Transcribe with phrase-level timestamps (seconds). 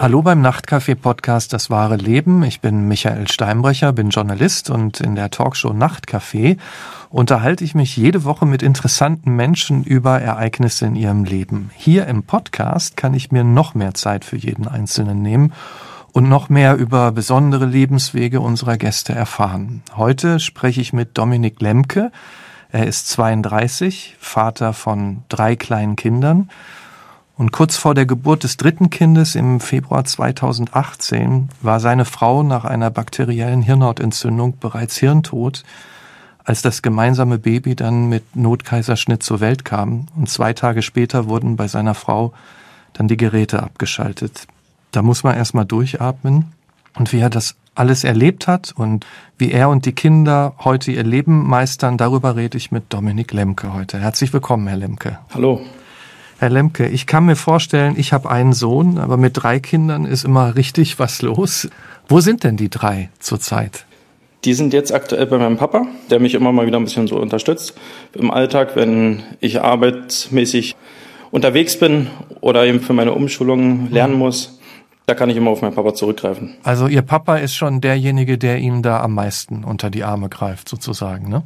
[0.00, 2.42] Hallo beim Nachtcafé-Podcast Das wahre Leben.
[2.42, 6.56] Ich bin Michael Steinbrecher, bin Journalist und in der Talkshow Nachtcafé
[7.10, 11.70] unterhalte ich mich jede Woche mit interessanten Menschen über Ereignisse in ihrem Leben.
[11.76, 15.52] Hier im Podcast kann ich mir noch mehr Zeit für jeden Einzelnen nehmen
[16.12, 19.82] und noch mehr über besondere Lebenswege unserer Gäste erfahren.
[19.98, 22.10] Heute spreche ich mit Dominik Lemke.
[22.72, 26.48] Er ist 32, Vater von drei kleinen Kindern
[27.40, 32.66] und kurz vor der Geburt des dritten Kindes im Februar 2018 war seine Frau nach
[32.66, 35.64] einer bakteriellen Hirnhautentzündung bereits hirntot,
[36.44, 40.08] als das gemeinsame Baby dann mit Notkaiserschnitt zur Welt kam.
[40.16, 42.34] Und zwei Tage später wurden bei seiner Frau
[42.92, 44.46] dann die Geräte abgeschaltet.
[44.90, 46.52] Da muss man erstmal durchatmen.
[46.94, 49.06] Und wie er das alles erlebt hat und
[49.38, 53.72] wie er und die Kinder heute ihr Leben meistern, darüber rede ich mit Dominik Lemke
[53.72, 53.98] heute.
[53.98, 55.20] Herzlich willkommen, Herr Lemke.
[55.32, 55.62] Hallo.
[56.40, 60.24] Herr Lemke, ich kann mir vorstellen, ich habe einen Sohn, aber mit drei Kindern ist
[60.24, 61.68] immer richtig was los.
[62.08, 63.84] Wo sind denn die drei zurzeit?
[64.46, 67.20] Die sind jetzt aktuell bei meinem Papa, der mich immer mal wieder ein bisschen so
[67.20, 67.74] unterstützt
[68.14, 70.76] im Alltag, wenn ich arbeitsmäßig
[71.30, 72.06] unterwegs bin
[72.40, 74.58] oder eben für meine Umschulung lernen muss.
[75.04, 76.54] Da kann ich immer auf meinen Papa zurückgreifen.
[76.62, 80.70] Also Ihr Papa ist schon derjenige, der Ihnen da am meisten unter die Arme greift,
[80.70, 81.42] sozusagen, ne?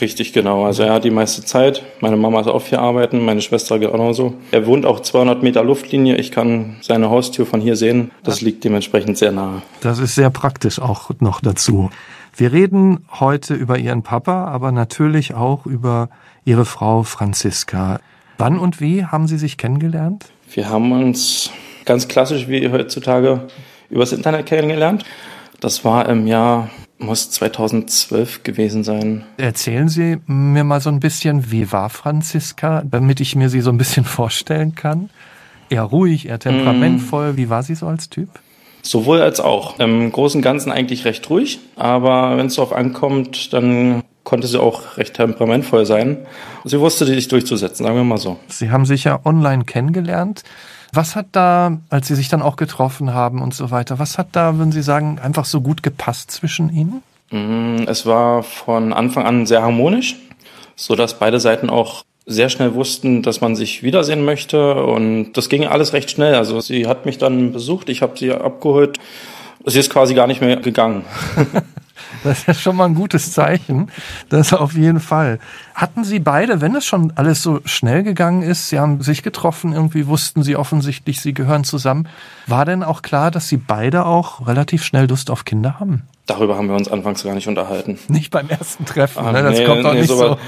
[0.00, 0.64] Richtig, genau.
[0.64, 1.82] Also er hat die meiste Zeit.
[2.00, 4.34] Meine Mama ist auch viel arbeiten, meine Schwester genauso.
[4.50, 6.16] Er wohnt auch 200 Meter Luftlinie.
[6.16, 8.10] Ich kann seine Haustür von hier sehen.
[8.22, 9.62] Das liegt dementsprechend sehr nahe.
[9.80, 11.90] Das ist sehr praktisch auch noch dazu.
[12.36, 16.10] Wir reden heute über Ihren Papa, aber natürlich auch über
[16.44, 18.00] Ihre Frau Franziska.
[18.36, 20.26] Wann und wie haben Sie sich kennengelernt?
[20.52, 21.50] Wir haben uns
[21.86, 23.46] ganz klassisch wie heutzutage
[23.88, 25.04] übers Internet kennengelernt.
[25.60, 29.24] Das war im Jahr muss 2012 gewesen sein.
[29.36, 33.70] Erzählen Sie mir mal so ein bisschen, wie war Franziska, damit ich mir sie so
[33.70, 35.10] ein bisschen vorstellen kann?
[35.68, 37.32] Eher ruhig, eher temperamentvoll.
[37.32, 37.36] Mm.
[37.36, 38.28] Wie war sie so als Typ?
[38.82, 39.80] Sowohl als auch.
[39.80, 44.60] Im Großen und Ganzen eigentlich recht ruhig, aber wenn es darauf ankommt, dann konnte sie
[44.60, 46.18] auch recht temperamentvoll sein.
[46.64, 48.38] Sie wusste sich durchzusetzen, sagen wir mal so.
[48.48, 50.44] Sie haben sich ja online kennengelernt.
[50.96, 54.28] Was hat da, als Sie sich dann auch getroffen haben und so weiter, was hat
[54.32, 57.02] da, würden Sie sagen, einfach so gut gepasst zwischen Ihnen?
[57.30, 60.16] Mm, es war von Anfang an sehr harmonisch,
[60.74, 65.50] so dass beide Seiten auch sehr schnell wussten, dass man sich wiedersehen möchte und das
[65.50, 66.34] ging alles recht schnell.
[66.34, 68.98] Also sie hat mich dann besucht, ich habe sie abgeholt.
[69.66, 71.04] Sie ist quasi gar nicht mehr gegangen.
[72.24, 73.90] Das ist ja schon mal ein gutes Zeichen.
[74.28, 75.38] Das auf jeden Fall.
[75.74, 79.72] Hatten Sie beide, wenn es schon alles so schnell gegangen ist, Sie haben sich getroffen,
[79.72, 82.08] irgendwie wussten Sie offensichtlich, Sie gehören zusammen.
[82.46, 86.02] War denn auch klar, dass Sie beide auch relativ schnell Lust auf Kinder haben?
[86.26, 87.98] Darüber haben wir uns anfangs gar nicht unterhalten.
[88.08, 89.44] Nicht beim ersten Treffen, ah, ne?
[89.44, 90.38] das nee, kommt auch nee, nicht sowas,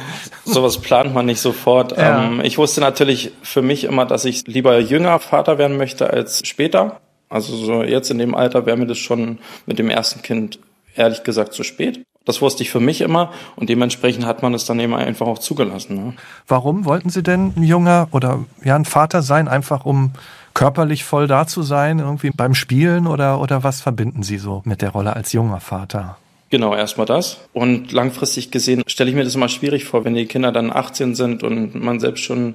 [0.44, 0.52] so.
[0.54, 1.96] Sowas plant man nicht sofort.
[1.96, 2.24] Ja.
[2.24, 6.46] Ähm, ich wusste natürlich für mich immer, dass ich lieber jünger Vater werden möchte als
[6.46, 7.00] später.
[7.28, 10.58] Also so jetzt in dem Alter wäre mir das schon mit dem ersten Kind
[10.98, 12.04] ehrlich gesagt zu spät.
[12.24, 15.38] Das wusste ich für mich immer und dementsprechend hat man es dann eben einfach auch
[15.38, 15.96] zugelassen.
[15.96, 16.14] Ne?
[16.46, 20.12] Warum wollten Sie denn ein junger oder ja ein Vater sein, einfach um
[20.52, 24.82] körperlich voll da zu sein, irgendwie beim Spielen oder, oder was verbinden Sie so mit
[24.82, 26.18] der Rolle als junger Vater?
[26.50, 27.38] Genau, erstmal das.
[27.52, 31.14] Und langfristig gesehen stelle ich mir das immer schwierig vor, wenn die Kinder dann 18
[31.14, 32.54] sind und man selbst schon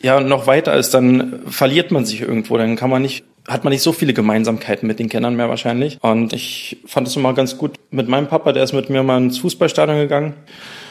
[0.00, 2.56] ja noch weiter ist, dann verliert man sich irgendwo.
[2.56, 5.98] Dann kann man nicht hat man nicht so viele Gemeinsamkeiten mit den Kindern mehr wahrscheinlich.
[6.02, 9.18] Und ich fand es immer ganz gut mit meinem Papa, der ist mit mir mal
[9.18, 10.34] ins Fußballstadion gegangen.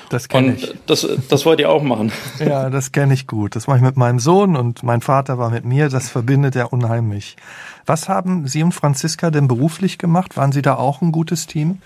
[0.09, 0.73] Das kenne ich.
[0.85, 2.11] Das, das wollt ihr auch machen.
[2.39, 3.55] Ja, das kenne ich gut.
[3.55, 5.87] Das mache ich mit meinem Sohn und mein Vater war mit mir.
[5.87, 7.37] Das verbindet er unheimlich.
[7.85, 10.35] Was haben Sie und Franziska denn beruflich gemacht?
[10.35, 11.79] Waren Sie da auch ein gutes Team?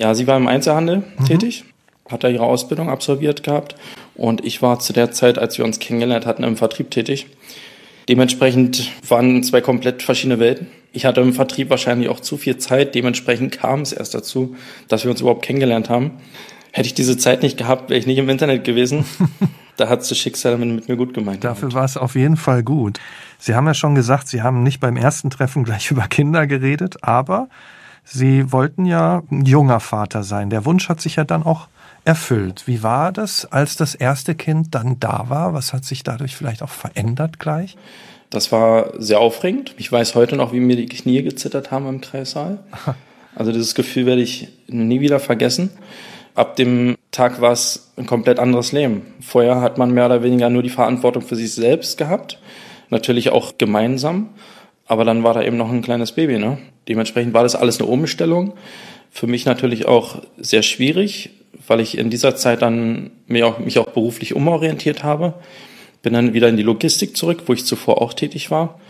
[0.00, 1.24] Ja, sie war im Einzelhandel mhm.
[1.26, 1.64] tätig,
[2.08, 3.74] hat da ihre Ausbildung absolviert gehabt
[4.14, 7.26] und ich war zu der Zeit, als wir uns kennengelernt hatten, im Vertrieb tätig.
[8.08, 10.66] Dementsprechend waren zwei komplett verschiedene Welten.
[10.92, 12.94] Ich hatte im Vertrieb wahrscheinlich auch zu viel Zeit.
[12.94, 14.56] Dementsprechend kam es erst dazu,
[14.88, 16.12] dass wir uns überhaupt kennengelernt haben.
[16.72, 19.04] Hätte ich diese Zeit nicht gehabt, wäre ich nicht im Internet gewesen.
[19.76, 21.42] da hat das Schicksal mit, mir gut gemeint.
[21.42, 23.00] Dafür war es auf jeden Fall gut.
[23.38, 27.02] Sie haben ja schon gesagt, Sie haben nicht beim ersten Treffen gleich über Kinder geredet,
[27.02, 27.48] aber
[28.04, 30.50] Sie wollten ja ein junger Vater sein.
[30.50, 31.68] Der Wunsch hat sich ja dann auch
[32.04, 32.64] erfüllt.
[32.66, 35.54] Wie war das, als das erste Kind dann da war?
[35.54, 37.76] Was hat sich dadurch vielleicht auch verändert gleich?
[38.30, 39.74] Das war sehr aufregend.
[39.76, 42.60] Ich weiß heute noch, wie mir die Knie gezittert haben im Kreissaal.
[43.34, 45.70] Also dieses Gefühl werde ich nie wieder vergessen.
[46.34, 49.02] Ab dem Tag war es ein komplett anderes Leben.
[49.20, 52.38] Vorher hat man mehr oder weniger nur die Verantwortung für sich selbst gehabt.
[52.88, 54.30] Natürlich auch gemeinsam.
[54.86, 56.38] Aber dann war da eben noch ein kleines Baby.
[56.38, 56.58] Ne?
[56.88, 58.54] Dementsprechend war das alles eine Umstellung.
[59.10, 61.30] Für mich natürlich auch sehr schwierig,
[61.66, 65.34] weil ich in dieser Zeit dann mich auch, mich auch beruflich umorientiert habe.
[66.02, 68.80] Bin dann wieder in die Logistik zurück, wo ich zuvor auch tätig war.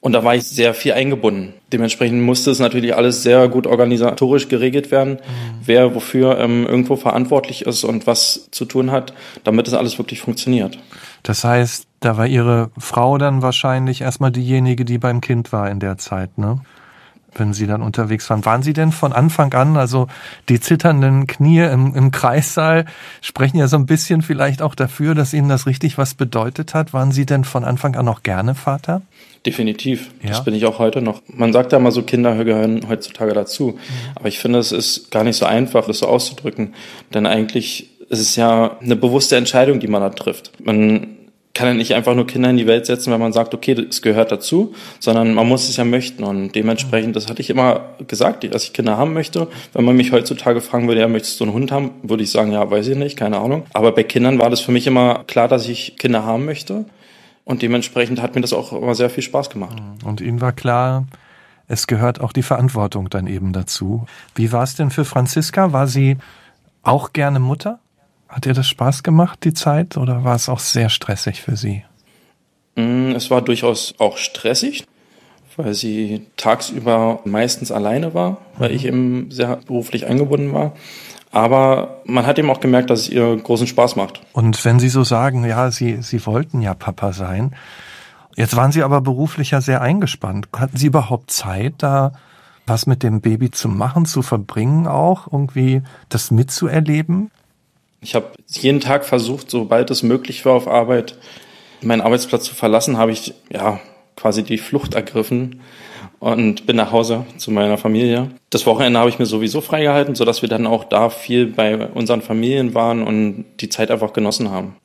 [0.00, 1.54] Und da war ich sehr viel eingebunden.
[1.72, 5.60] Dementsprechend musste es natürlich alles sehr gut organisatorisch geregelt werden, mhm.
[5.64, 10.20] wer wofür ähm, irgendwo verantwortlich ist und was zu tun hat, damit es alles wirklich
[10.20, 10.78] funktioniert.
[11.22, 15.80] Das heißt, da war Ihre Frau dann wahrscheinlich erstmal diejenige, die beim Kind war in
[15.80, 16.60] der Zeit, ne?
[17.38, 18.44] Wenn Sie dann unterwegs waren.
[18.44, 20.08] Waren Sie denn von Anfang an, also
[20.48, 22.84] die zitternden Knie im, im Kreissaal
[23.20, 26.92] sprechen ja so ein bisschen vielleicht auch dafür, dass Ihnen das richtig was bedeutet hat.
[26.92, 29.02] Waren Sie denn von Anfang an noch gerne Vater?
[29.44, 30.10] Definitiv.
[30.22, 30.30] Ja.
[30.30, 31.22] Das bin ich auch heute noch.
[31.28, 33.72] Man sagt ja mal so, Kinder gehören heutzutage dazu.
[33.72, 33.78] Mhm.
[34.16, 36.74] Aber ich finde, es ist gar nicht so einfach, das so auszudrücken.
[37.14, 40.52] Denn eigentlich ist es ja eine bewusste Entscheidung, die man da trifft.
[40.64, 41.16] Man
[41.56, 44.02] kann ja nicht einfach nur Kinder in die Welt setzen, wenn man sagt, okay, es
[44.02, 46.22] gehört dazu, sondern man muss es ja möchten.
[46.22, 49.48] Und dementsprechend, das hatte ich immer gesagt, dass ich Kinder haben möchte.
[49.72, 52.52] Wenn man mich heutzutage fragen würde, ja, möchtest du einen Hund haben, würde ich sagen,
[52.52, 53.64] ja, weiß ich nicht, keine Ahnung.
[53.72, 56.84] Aber bei Kindern war das für mich immer klar, dass ich Kinder haben möchte.
[57.44, 59.78] Und dementsprechend hat mir das auch immer sehr viel Spaß gemacht.
[60.04, 61.06] Und Ihnen war klar,
[61.68, 64.04] es gehört auch die Verantwortung dann eben dazu.
[64.34, 65.72] Wie war es denn für Franziska?
[65.72, 66.18] War sie
[66.82, 67.78] auch gerne Mutter?
[68.28, 71.84] Hat ihr das Spaß gemacht, die Zeit, oder war es auch sehr stressig für Sie?
[72.76, 74.84] Mm, es war durchaus auch stressig,
[75.56, 80.72] weil sie tagsüber meistens alleine war, weil ich eben sehr beruflich eingebunden war.
[81.32, 84.20] Aber man hat eben auch gemerkt, dass es ihr großen Spaß macht.
[84.32, 87.54] Und wenn Sie so sagen, ja, Sie, Sie wollten ja Papa sein,
[88.36, 90.48] jetzt waren Sie aber beruflich ja sehr eingespannt.
[90.56, 92.12] Hatten Sie überhaupt Zeit, da
[92.66, 97.30] was mit dem Baby zu machen, zu verbringen auch, irgendwie das mitzuerleben?
[98.00, 101.18] Ich habe jeden Tag versucht, sobald es möglich war auf Arbeit,
[101.82, 103.80] meinen Arbeitsplatz zu verlassen, habe ich ja
[104.16, 105.60] quasi die Flucht ergriffen
[106.18, 108.30] und bin nach Hause zu meiner Familie.
[108.50, 112.22] Das Wochenende habe ich mir sowieso freigehalten, sodass wir dann auch da viel bei unseren
[112.22, 114.76] Familien waren und die Zeit einfach genossen haben.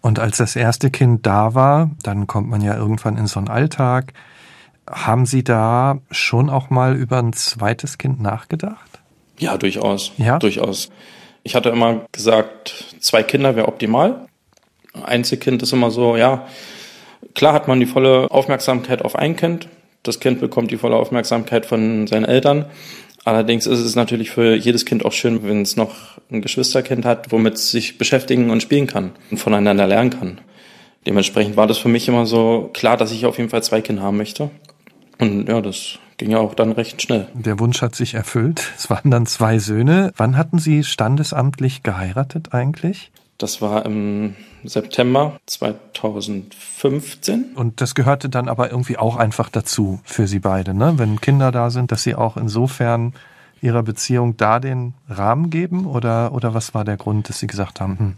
[0.00, 3.48] Und als das erste Kind da war, dann kommt man ja irgendwann in so einen
[3.48, 4.12] Alltag.
[4.90, 9.00] Haben Sie da schon auch mal über ein zweites Kind nachgedacht?
[9.38, 10.12] Ja, durchaus.
[10.18, 10.90] Ja, durchaus.
[11.42, 14.26] Ich hatte immer gesagt, zwei Kinder wäre optimal.
[15.02, 16.46] Einzelkind ist immer so, ja,
[17.34, 19.68] klar hat man die volle Aufmerksamkeit auf ein Kind.
[20.02, 22.66] Das Kind bekommt die volle Aufmerksamkeit von seinen Eltern.
[23.24, 25.94] Allerdings ist es natürlich für jedes Kind auch schön, wenn es noch
[26.30, 30.40] ein Geschwisterkind hat, womit es sich beschäftigen und spielen kann und voneinander lernen kann.
[31.06, 34.02] Dementsprechend war das für mich immer so klar, dass ich auf jeden Fall zwei Kinder
[34.02, 34.50] haben möchte.
[35.18, 37.26] Und ja, das ging ja auch dann recht schnell.
[37.34, 38.72] Der Wunsch hat sich erfüllt.
[38.76, 40.12] Es waren dann zwei Söhne.
[40.16, 43.10] Wann hatten Sie standesamtlich geheiratet eigentlich?
[43.38, 47.56] Das war im September 2015.
[47.56, 50.92] Und das gehörte dann aber irgendwie auch einfach dazu für Sie beide, ne?
[50.96, 53.14] Wenn Kinder da sind, dass Sie auch insofern
[53.60, 55.86] Ihrer Beziehung da den Rahmen geben?
[55.86, 58.14] Oder, oder was war der Grund, dass Sie gesagt haben, hm,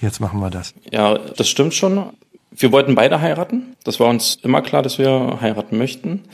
[0.00, 0.72] jetzt machen wir das?
[0.90, 2.02] Ja, das stimmt schon.
[2.50, 3.76] Wir wollten beide heiraten.
[3.84, 6.24] Das war uns immer klar, dass wir heiraten möchten.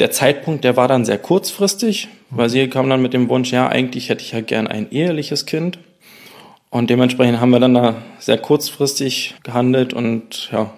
[0.00, 3.68] Der Zeitpunkt, der war dann sehr kurzfristig, weil sie kam dann mit dem Wunsch, ja,
[3.68, 5.78] eigentlich hätte ich ja gern ein eheliches Kind.
[6.70, 10.72] Und dementsprechend haben wir dann da sehr kurzfristig gehandelt und ja,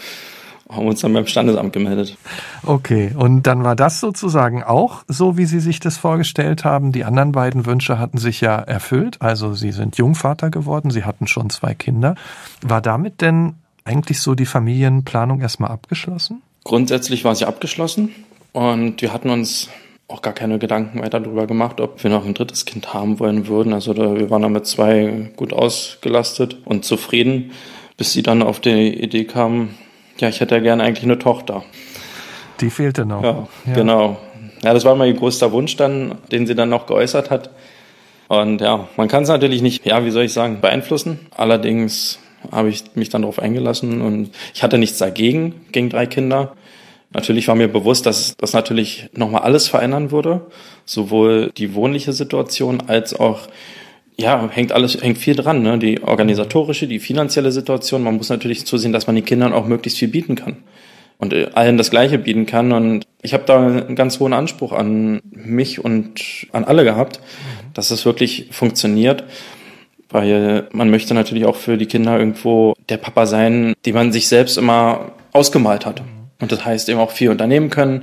[0.70, 2.16] haben uns dann beim Standesamt gemeldet.
[2.64, 6.92] Okay, und dann war das sozusagen auch so, wie Sie sich das vorgestellt haben.
[6.92, 9.16] Die anderen beiden Wünsche hatten sich ja erfüllt.
[9.20, 12.14] Also Sie sind Jungvater geworden, Sie hatten schon zwei Kinder.
[12.60, 13.54] War damit denn
[13.84, 16.42] eigentlich so die Familienplanung erstmal abgeschlossen?
[16.64, 18.10] Grundsätzlich war sie abgeschlossen.
[18.52, 19.68] Und wir hatten uns
[20.08, 23.46] auch gar keine Gedanken weiter darüber gemacht, ob wir noch ein drittes Kind haben wollen
[23.48, 23.72] würden.
[23.72, 27.52] Also da, wir waren damit zwei gut ausgelastet und zufrieden,
[27.96, 29.74] bis sie dann auf die Idee kamen,
[30.18, 31.64] ja, ich hätte ja gerne eigentlich eine Tochter.
[32.60, 33.22] Die fehlte noch.
[33.22, 34.18] Ja, ja, genau.
[34.62, 37.50] Ja, das war mein größter Wunsch dann, den sie dann noch geäußert hat.
[38.28, 41.18] Und ja, man kann es natürlich nicht, ja, wie soll ich sagen, beeinflussen.
[41.36, 42.18] Allerdings
[42.50, 46.54] habe ich mich dann darauf eingelassen und ich hatte nichts dagegen, gegen drei Kinder.
[47.14, 50.46] Natürlich war mir bewusst, dass das natürlich nochmal alles verändern würde.
[50.84, 53.40] Sowohl die wohnliche Situation als auch,
[54.16, 55.78] ja, hängt alles, hängt viel dran, ne?
[55.78, 58.02] Die organisatorische, die finanzielle Situation.
[58.02, 60.56] Man muss natürlich zusehen, dass man den Kindern auch möglichst viel bieten kann.
[61.18, 62.72] Und äh, allen das Gleiche bieten kann.
[62.72, 67.20] Und ich habe da einen ganz hohen Anspruch an mich und an alle gehabt,
[67.74, 69.24] dass es wirklich funktioniert.
[70.08, 74.28] Weil man möchte natürlich auch für die Kinder irgendwo der Papa sein, den man sich
[74.28, 76.02] selbst immer ausgemalt hat.
[76.42, 78.02] Und das heißt eben auch viel unternehmen können.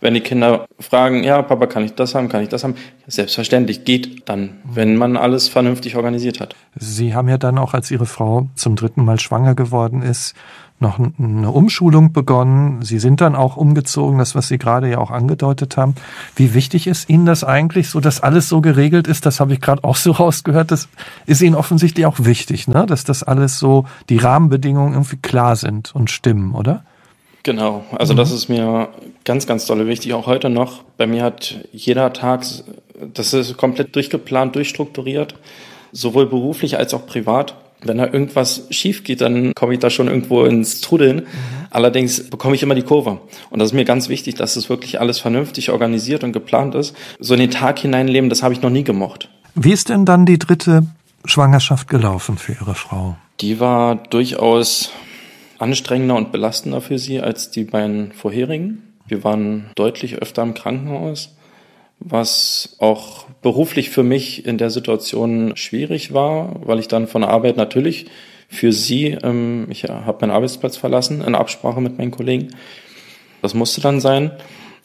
[0.00, 2.76] Wenn die Kinder fragen, ja, Papa, kann ich das haben, kann ich das haben?
[3.06, 6.54] Selbstverständlich geht dann, wenn man alles vernünftig organisiert hat.
[6.76, 10.34] Sie haben ja dann auch, als Ihre Frau zum dritten Mal schwanger geworden ist,
[10.80, 12.82] noch eine Umschulung begonnen.
[12.82, 15.94] Sie sind dann auch umgezogen, das, was Sie gerade ja auch angedeutet haben.
[16.36, 19.24] Wie wichtig ist Ihnen das eigentlich, so dass alles so geregelt ist?
[19.24, 20.70] Das habe ich gerade auch so rausgehört.
[20.70, 20.88] Das
[21.24, 22.84] ist Ihnen offensichtlich auch wichtig, ne?
[22.86, 26.84] dass das alles so, die Rahmenbedingungen irgendwie klar sind und stimmen, oder?
[27.42, 28.18] Genau, also mhm.
[28.18, 28.88] das ist mir
[29.24, 30.82] ganz, ganz dolle wichtig, auch heute noch.
[30.96, 32.44] Bei mir hat jeder Tag,
[33.14, 35.34] das ist komplett durchgeplant, durchstrukturiert,
[35.92, 37.54] sowohl beruflich als auch privat.
[37.80, 41.16] Wenn da irgendwas schief geht, dann komme ich da schon irgendwo ins Trudeln.
[41.16, 41.26] Mhm.
[41.70, 43.20] Allerdings bekomme ich immer die Kurve.
[43.50, 46.96] Und das ist mir ganz wichtig, dass es wirklich alles vernünftig organisiert und geplant ist.
[47.20, 49.28] So in den Tag hineinleben, das habe ich noch nie gemocht.
[49.54, 50.86] Wie ist denn dann die dritte
[51.24, 53.16] Schwangerschaft gelaufen für Ihre Frau?
[53.40, 54.90] Die war durchaus
[55.58, 58.94] anstrengender und belastender für sie als die beiden vorherigen.
[59.06, 61.36] Wir waren deutlich öfter im Krankenhaus,
[61.98, 67.30] was auch beruflich für mich in der Situation schwierig war, weil ich dann von der
[67.30, 68.06] Arbeit natürlich
[68.48, 72.50] für sie, ähm, ich habe meinen Arbeitsplatz verlassen in Absprache mit meinen Kollegen.
[73.42, 74.32] Das musste dann sein.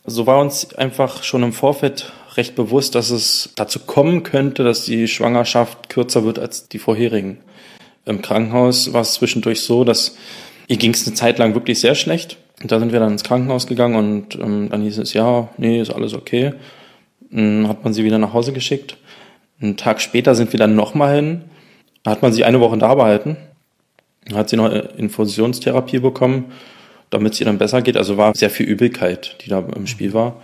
[0.05, 4.85] So war uns einfach schon im Vorfeld recht bewusst, dass es dazu kommen könnte, dass
[4.85, 7.37] die Schwangerschaft kürzer wird als die vorherigen.
[8.05, 10.17] Im Krankenhaus war es zwischendurch so, dass
[10.67, 12.37] ihr ging es eine Zeit lang wirklich sehr schlecht.
[12.61, 15.81] Und da sind wir dann ins Krankenhaus gegangen und ähm, dann hieß es, ja, nee,
[15.81, 16.53] ist alles okay.
[17.29, 18.97] Dann hat man sie wieder nach Hause geschickt.
[19.61, 21.41] Einen Tag später sind wir dann nochmal hin.
[22.03, 23.37] Da hat man sie eine Woche da behalten.
[24.25, 26.51] Dann hat sie noch Infusionstherapie bekommen,
[27.09, 27.97] damit es ihr dann besser geht.
[27.97, 30.41] Also war sehr viel Übelkeit, die da im Spiel war.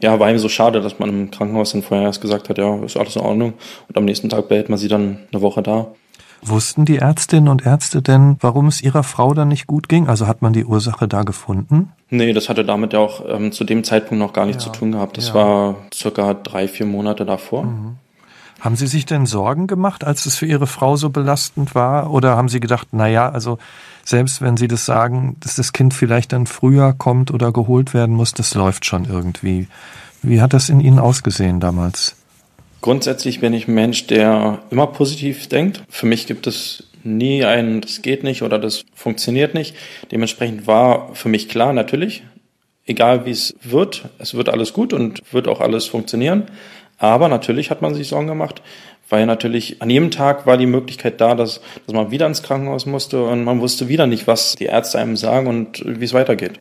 [0.00, 2.82] Ja, war ihm so schade, dass man im Krankenhaus dann vorher erst gesagt hat, ja,
[2.84, 3.54] ist alles in Ordnung.
[3.88, 5.94] Und am nächsten Tag behält man sie dann eine Woche da.
[6.44, 10.08] Wussten die Ärztinnen und Ärzte denn, warum es ihrer Frau dann nicht gut ging?
[10.08, 11.92] Also hat man die Ursache da gefunden?
[12.10, 14.78] Nee, das hatte damit ja auch ähm, zu dem Zeitpunkt noch gar nichts ja, zu
[14.78, 15.16] tun gehabt.
[15.16, 15.34] Das ja.
[15.34, 17.64] war circa drei, vier Monate davor.
[17.64, 17.96] Mhm.
[18.60, 22.12] Haben Sie sich denn Sorgen gemacht, als es für Ihre Frau so belastend war?
[22.12, 23.58] Oder haben Sie gedacht, na ja, also
[24.04, 28.14] selbst wenn Sie das sagen, dass das Kind vielleicht dann früher kommt oder geholt werden
[28.14, 29.68] muss, das läuft schon irgendwie.
[30.22, 32.14] Wie hat das in Ihnen ausgesehen damals?
[32.82, 35.84] Grundsätzlich bin ich ein Mensch, der immer positiv denkt.
[35.88, 39.76] Für mich gibt es nie ein, das geht nicht oder das funktioniert nicht.
[40.10, 42.24] Dementsprechend war für mich klar, natürlich,
[42.84, 46.46] egal wie es wird, es wird alles gut und wird auch alles funktionieren.
[46.98, 48.62] Aber natürlich hat man sich Sorgen gemacht,
[49.08, 52.86] weil natürlich an jedem Tag war die Möglichkeit da, dass, dass man wieder ins Krankenhaus
[52.86, 56.60] musste und man wusste wieder nicht, was die Ärzte einem sagen und wie es weitergeht.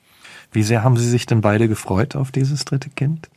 [0.52, 3.30] Wie sehr haben Sie sich denn beide gefreut auf dieses dritte Kind?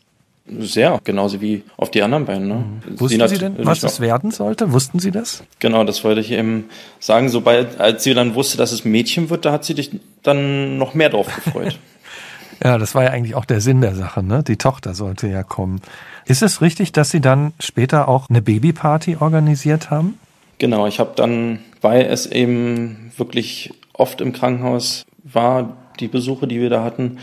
[0.46, 2.48] Sehr, genauso wie auf die anderen beiden.
[2.48, 2.54] Ne?
[2.54, 3.00] Mhm.
[3.00, 4.72] Wussten sie, Sie denn, was es werden sollte?
[4.72, 5.42] Wussten Sie das?
[5.58, 6.66] Genau, das wollte ich eben
[7.00, 7.30] sagen.
[7.30, 10.92] Sobald, als sie dann wusste, dass es Mädchen wird, da hat sie dich dann noch
[10.92, 11.78] mehr drauf gefreut.
[12.62, 14.22] ja, das war ja eigentlich auch der Sinn der Sache.
[14.22, 14.42] Ne?
[14.42, 15.80] Die Tochter sollte ja kommen.
[16.26, 20.18] Ist es richtig, dass Sie dann später auch eine Babyparty organisiert haben?
[20.58, 26.60] Genau, ich habe dann, weil es eben wirklich oft im Krankenhaus war, die Besuche, die
[26.60, 27.18] wir da hatten,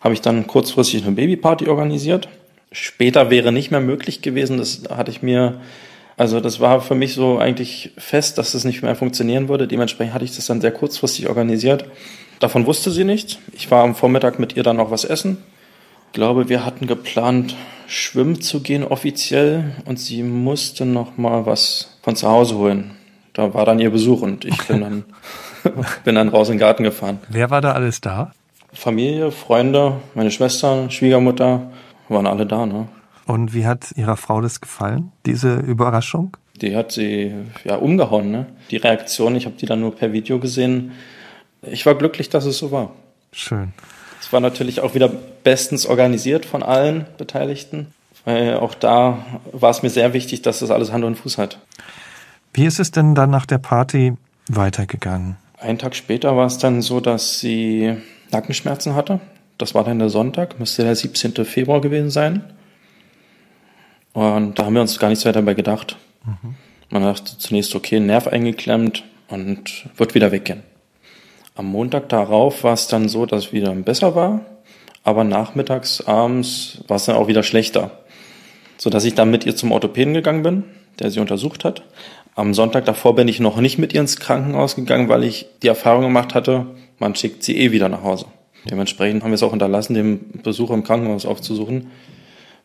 [0.00, 2.28] habe ich dann kurzfristig eine Babyparty organisiert
[2.72, 4.58] später wäre nicht mehr möglich gewesen.
[4.58, 5.60] Das hatte ich mir,
[6.16, 9.68] also das war für mich so eigentlich fest, dass das nicht mehr funktionieren würde.
[9.68, 11.84] Dementsprechend hatte ich das dann sehr kurzfristig organisiert.
[12.40, 13.38] Davon wusste sie nichts.
[13.52, 15.38] Ich war am Vormittag mit ihr dann noch was essen.
[16.08, 21.98] Ich glaube, wir hatten geplant, schwimmen zu gehen offiziell und sie musste noch mal was
[22.02, 22.90] von zu Hause holen.
[23.32, 25.04] Da war dann ihr Besuch und ich bin dann,
[26.04, 27.18] bin dann raus in den Garten gefahren.
[27.28, 28.32] Wer war da alles da?
[28.74, 31.70] Familie, Freunde, meine Schwester, Schwiegermutter,
[32.12, 32.88] waren alle da, ne?
[33.26, 36.36] Und wie hat Ihrer Frau das gefallen, diese Überraschung?
[36.60, 37.32] Die hat sie
[37.64, 38.46] ja umgehauen, ne?
[38.70, 40.92] Die Reaktion, ich habe die dann nur per Video gesehen.
[41.62, 42.92] Ich war glücklich, dass es so war.
[43.32, 43.72] Schön.
[44.20, 47.88] Es war natürlich auch wieder bestens organisiert von allen Beteiligten,
[48.24, 51.58] weil auch da war es mir sehr wichtig, dass das alles Hand und Fuß hat.
[52.54, 54.14] Wie ist es denn dann nach der Party
[54.48, 55.36] weitergegangen?
[55.58, 57.96] Einen Tag später war es dann so, dass sie
[58.30, 59.20] Nackenschmerzen hatte.
[59.58, 61.44] Das war dann der Sonntag, müsste der 17.
[61.44, 62.44] Februar gewesen sein.
[64.12, 65.96] Und da haben wir uns gar nichts weiter dabei gedacht.
[66.24, 66.54] Mhm.
[66.90, 70.62] Man dachte zunächst, okay, Nerv eingeklemmt und wird wieder weggehen.
[71.54, 74.40] Am Montag darauf war es dann so, dass es wieder besser war,
[75.04, 77.90] aber nachmittags, abends war es dann auch wieder schlechter.
[78.78, 80.64] So dass ich dann mit ihr zum Orthopäden gegangen bin,
[80.98, 81.82] der sie untersucht hat.
[82.34, 85.68] Am Sonntag davor bin ich noch nicht mit ihr ins Krankenhaus gegangen, weil ich die
[85.68, 86.66] Erfahrung gemacht hatte,
[86.98, 88.26] man schickt sie eh wieder nach Hause.
[88.70, 91.90] Dementsprechend haben wir es auch unterlassen, den Besucher im Krankenhaus aufzusuchen,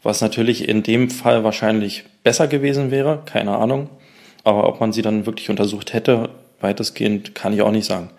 [0.03, 3.89] was natürlich in dem Fall wahrscheinlich besser gewesen wäre, keine Ahnung.
[4.43, 6.29] Aber ob man sie dann wirklich untersucht hätte,
[6.61, 8.09] weitestgehend, kann ich auch nicht sagen.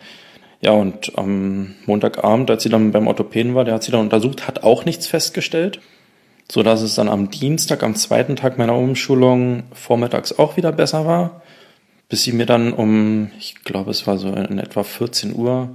[0.61, 4.49] Ja, und am Montagabend, als sie dann beim Orthopäden war, der hat sie dann untersucht,
[4.49, 5.81] hat auch nichts festgestellt,
[6.51, 11.07] so dass es dann am Dienstag, am zweiten Tag meiner Umschulung, vormittags auch wieder besser
[11.07, 11.43] war,
[12.09, 15.71] bis sie mir dann um, ich glaube, es war so in etwa 14 Uhr,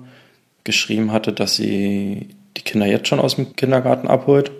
[0.64, 4.52] geschrieben hatte, dass sie die Kinder jetzt schon aus dem Kindergarten abholt,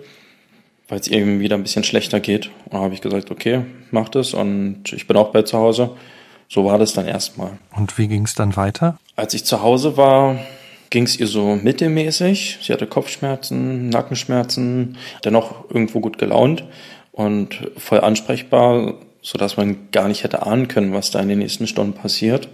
[0.88, 2.50] weil es ihr wieder ein bisschen schlechter geht.
[2.66, 5.90] Und da habe ich gesagt, okay, mach das und ich bin auch bei zu Hause.
[6.48, 7.58] So war das dann erstmal.
[7.74, 8.98] Und wie ging es dann weiter?
[9.16, 10.38] Als ich zu Hause war,
[10.90, 12.58] ging es ihr so mittelmäßig.
[12.62, 16.64] Sie hatte Kopfschmerzen, Nackenschmerzen, dennoch irgendwo gut gelaunt
[17.12, 21.38] und voll ansprechbar, so dass man gar nicht hätte ahnen können, was da in den
[21.38, 22.48] nächsten Stunden passiert.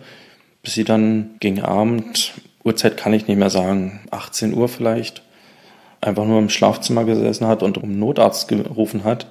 [0.63, 2.33] Bis sie dann gegen Abend,
[2.65, 5.23] Uhrzeit kann ich nicht mehr sagen, 18 Uhr vielleicht,
[6.01, 9.27] einfach nur im Schlafzimmer gesessen hat und um Notarzt gerufen hat,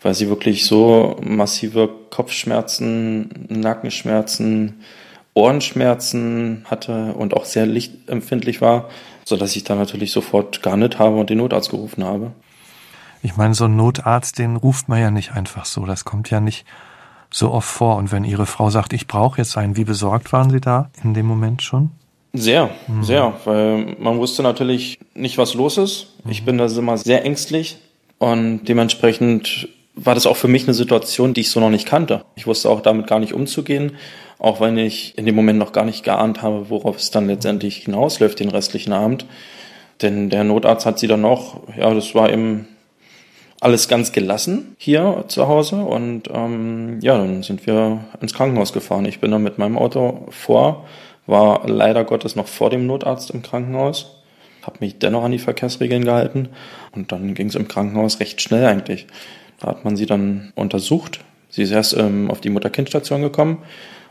[0.00, 4.80] weil sie wirklich so massive Kopfschmerzen, Nackenschmerzen,
[5.34, 8.88] Ohrenschmerzen hatte und auch sehr lichtempfindlich war,
[9.24, 12.32] so dass ich dann natürlich sofort gehandelt habe und den Notarzt gerufen habe.
[13.22, 15.84] Ich meine, so ein Notarzt, den ruft man ja nicht einfach so.
[15.84, 16.64] Das kommt ja nicht
[17.30, 17.96] so oft vor.
[17.96, 21.14] Und wenn Ihre Frau sagt, ich brauche jetzt einen, wie besorgt waren Sie da in
[21.14, 21.90] dem Moment schon?
[22.32, 23.02] Sehr, mhm.
[23.02, 26.08] sehr, weil man wusste natürlich nicht, was los ist.
[26.24, 26.30] Mhm.
[26.30, 27.78] Ich bin da immer sehr ängstlich
[28.18, 32.24] und dementsprechend war das auch für mich eine Situation, die ich so noch nicht kannte.
[32.36, 33.96] Ich wusste auch damit gar nicht umzugehen,
[34.38, 37.78] auch wenn ich in dem Moment noch gar nicht geahnt habe, worauf es dann letztendlich
[37.78, 39.26] hinausläuft den restlichen Abend.
[40.02, 42.68] Denn der Notarzt hat sie dann noch, ja, das war eben
[43.60, 49.04] alles ganz gelassen hier zu Hause und ähm, ja, dann sind wir ins Krankenhaus gefahren.
[49.04, 50.86] Ich bin dann mit meinem Auto vor,
[51.28, 54.16] war leider Gottes noch vor dem Notarzt im Krankenhaus,
[54.62, 56.48] habe mich dennoch an die Verkehrsregeln gehalten
[56.90, 59.06] und dann ging es im Krankenhaus recht schnell eigentlich.
[59.60, 61.20] Da hat man sie dann untersucht.
[61.48, 63.58] Sie ist erst ähm, auf die Mutter-Kind-Station gekommen,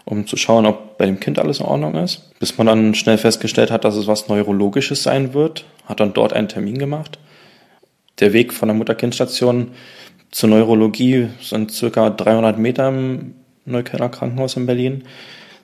[0.06, 2.32] um zu schauen, ob bei dem Kind alles in Ordnung ist.
[2.40, 6.32] Bis man dann schnell festgestellt hat, dass es was Neurologisches sein wird, hat dann dort
[6.32, 7.20] einen Termin gemacht
[8.20, 9.72] der Weg von der Mutter-Kind-Station
[10.32, 15.04] zur Neurologie sind circa 300 Meter im Neuköllner Krankenhaus in Berlin.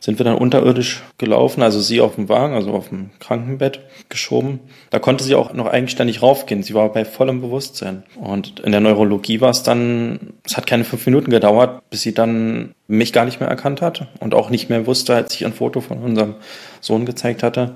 [0.03, 3.79] Sind wir dann unterirdisch gelaufen, also sie auf dem Wagen, also auf dem Krankenbett
[4.09, 4.59] geschoben.
[4.89, 6.61] Da konnte sie auch noch eigenständig raufgehen.
[6.61, 8.03] Sie war bei vollem Bewusstsein.
[8.19, 12.13] Und in der Neurologie war es dann, es hat keine fünf Minuten gedauert, bis sie
[12.13, 15.53] dann mich gar nicht mehr erkannt hat und auch nicht mehr wusste, als ich ein
[15.53, 16.35] Foto von unserem
[16.81, 17.75] Sohn gezeigt hatte,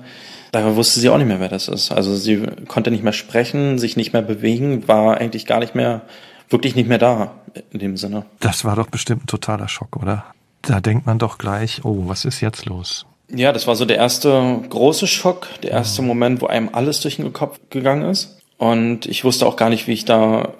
[0.52, 1.92] da wusste sie auch nicht mehr, wer das ist.
[1.92, 6.02] Also sie konnte nicht mehr sprechen, sich nicht mehr bewegen, war eigentlich gar nicht mehr,
[6.50, 7.36] wirklich nicht mehr da
[7.70, 8.26] in dem Sinne.
[8.40, 10.26] Das war doch bestimmt ein totaler Schock, oder?
[10.62, 13.06] Da denkt man doch gleich, oh, was ist jetzt los?
[13.30, 16.02] Ja, das war so der erste große Schock, der erste.
[16.02, 18.38] Moment, wo einem alles durch den Kopf gegangen ist.
[18.56, 20.54] Und ich wusste auch gar nicht, wie ich da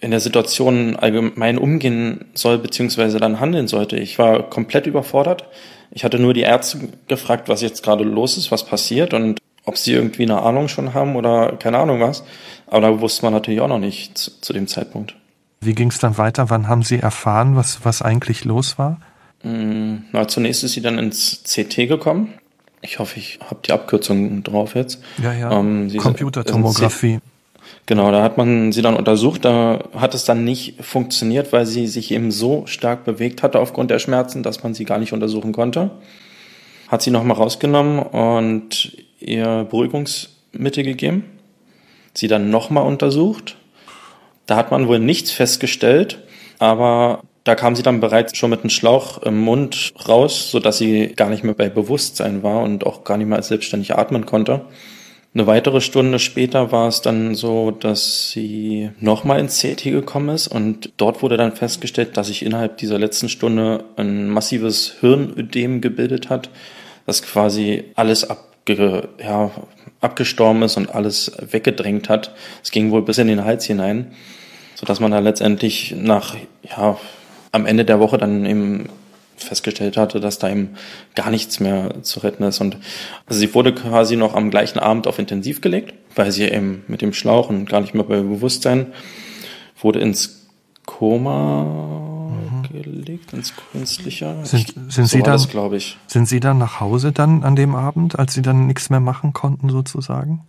[0.00, 3.96] in der Situation allgemein umgehen soll, beziehungsweise dann handeln sollte.
[3.96, 5.48] Ich war komplett überfordert.
[5.90, 9.78] Ich hatte nur die Ärzte gefragt, was jetzt gerade los ist, was passiert und ob
[9.78, 12.22] sie irgendwie eine Ahnung schon haben oder keine Ahnung was.
[12.66, 15.16] Aber da wusste man natürlich auch noch nicht zu, zu dem Zeitpunkt.
[15.60, 16.50] Wie ging es dann weiter?
[16.50, 19.00] Wann haben Sie erfahren, was, was eigentlich los war?
[19.44, 22.34] Mm, na, zunächst ist sie dann ins CT gekommen.
[22.82, 25.00] Ich hoffe, ich habe die Abkürzung drauf jetzt.
[25.22, 25.52] Ja, ja.
[25.52, 27.20] Ähm, Computertomographie.
[27.86, 31.86] Genau, da hat man sie dann untersucht, da hat es dann nicht funktioniert, weil sie
[31.86, 35.52] sich eben so stark bewegt hatte aufgrund der Schmerzen, dass man sie gar nicht untersuchen
[35.52, 35.90] konnte.
[36.88, 41.24] Hat sie nochmal rausgenommen und ihr Beruhigungsmittel gegeben.
[42.14, 43.56] Sie dann nochmal untersucht.
[44.46, 46.22] Da hat man wohl nichts festgestellt,
[46.58, 51.08] aber da kam sie dann bereits schon mit einem Schlauch im Mund raus, sodass sie
[51.14, 54.62] gar nicht mehr bei Bewusstsein war und auch gar nicht mehr selbstständig atmen konnte.
[55.34, 60.46] Eine weitere Stunde später war es dann so, dass sie nochmal ins CT gekommen ist
[60.46, 66.30] und dort wurde dann festgestellt, dass sich innerhalb dieser letzten Stunde ein massives Hirnödem gebildet
[66.30, 66.50] hat,
[67.04, 69.50] das quasi alles abge, ja,
[70.00, 72.32] abgestorben ist und alles weggedrängt hat.
[72.62, 74.12] Es ging wohl bis in den Hals hinein,
[74.76, 76.96] sodass man da letztendlich nach, ja,
[77.54, 78.88] am Ende der Woche dann eben
[79.36, 80.70] festgestellt hatte, dass da eben
[81.14, 82.60] gar nichts mehr zu retten ist.
[82.60, 82.76] Und
[83.26, 87.00] also sie wurde quasi noch am gleichen Abend auf Intensiv gelegt, weil sie eben mit
[87.00, 88.92] dem Schlauch und gar nicht mehr bei Bewusstsein
[89.80, 90.46] wurde ins
[90.86, 92.62] Koma mhm.
[92.72, 94.36] gelegt, ins künstliche.
[94.44, 95.96] Sind, sind so Sie dann, glaube ich.
[96.06, 99.32] Sind Sie dann nach Hause dann an dem Abend, als Sie dann nichts mehr machen
[99.32, 100.42] konnten sozusagen?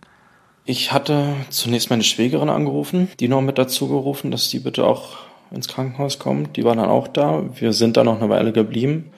[0.64, 5.25] Ich hatte zunächst meine Schwägerin angerufen, die noch mit dazu gerufen, dass die bitte auch
[5.50, 6.56] ins Krankenhaus kommt.
[6.56, 7.44] Die war dann auch da.
[7.58, 9.10] Wir sind da noch eine Weile geblieben,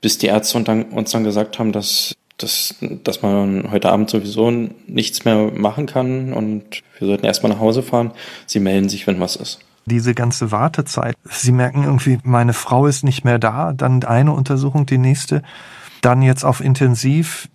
[0.00, 4.50] bis die Ärzte uns dann gesagt haben, dass, dass, dass man heute Abend sowieso
[4.86, 8.12] nichts mehr machen kann und wir sollten erstmal nach Hause fahren.
[8.46, 9.60] Sie melden sich, wenn was ist.
[9.86, 11.14] Diese ganze Wartezeit.
[11.24, 15.42] Sie merken irgendwie, meine Frau ist nicht mehr da, dann eine Untersuchung, die nächste,
[16.00, 17.48] dann jetzt auf Intensiv.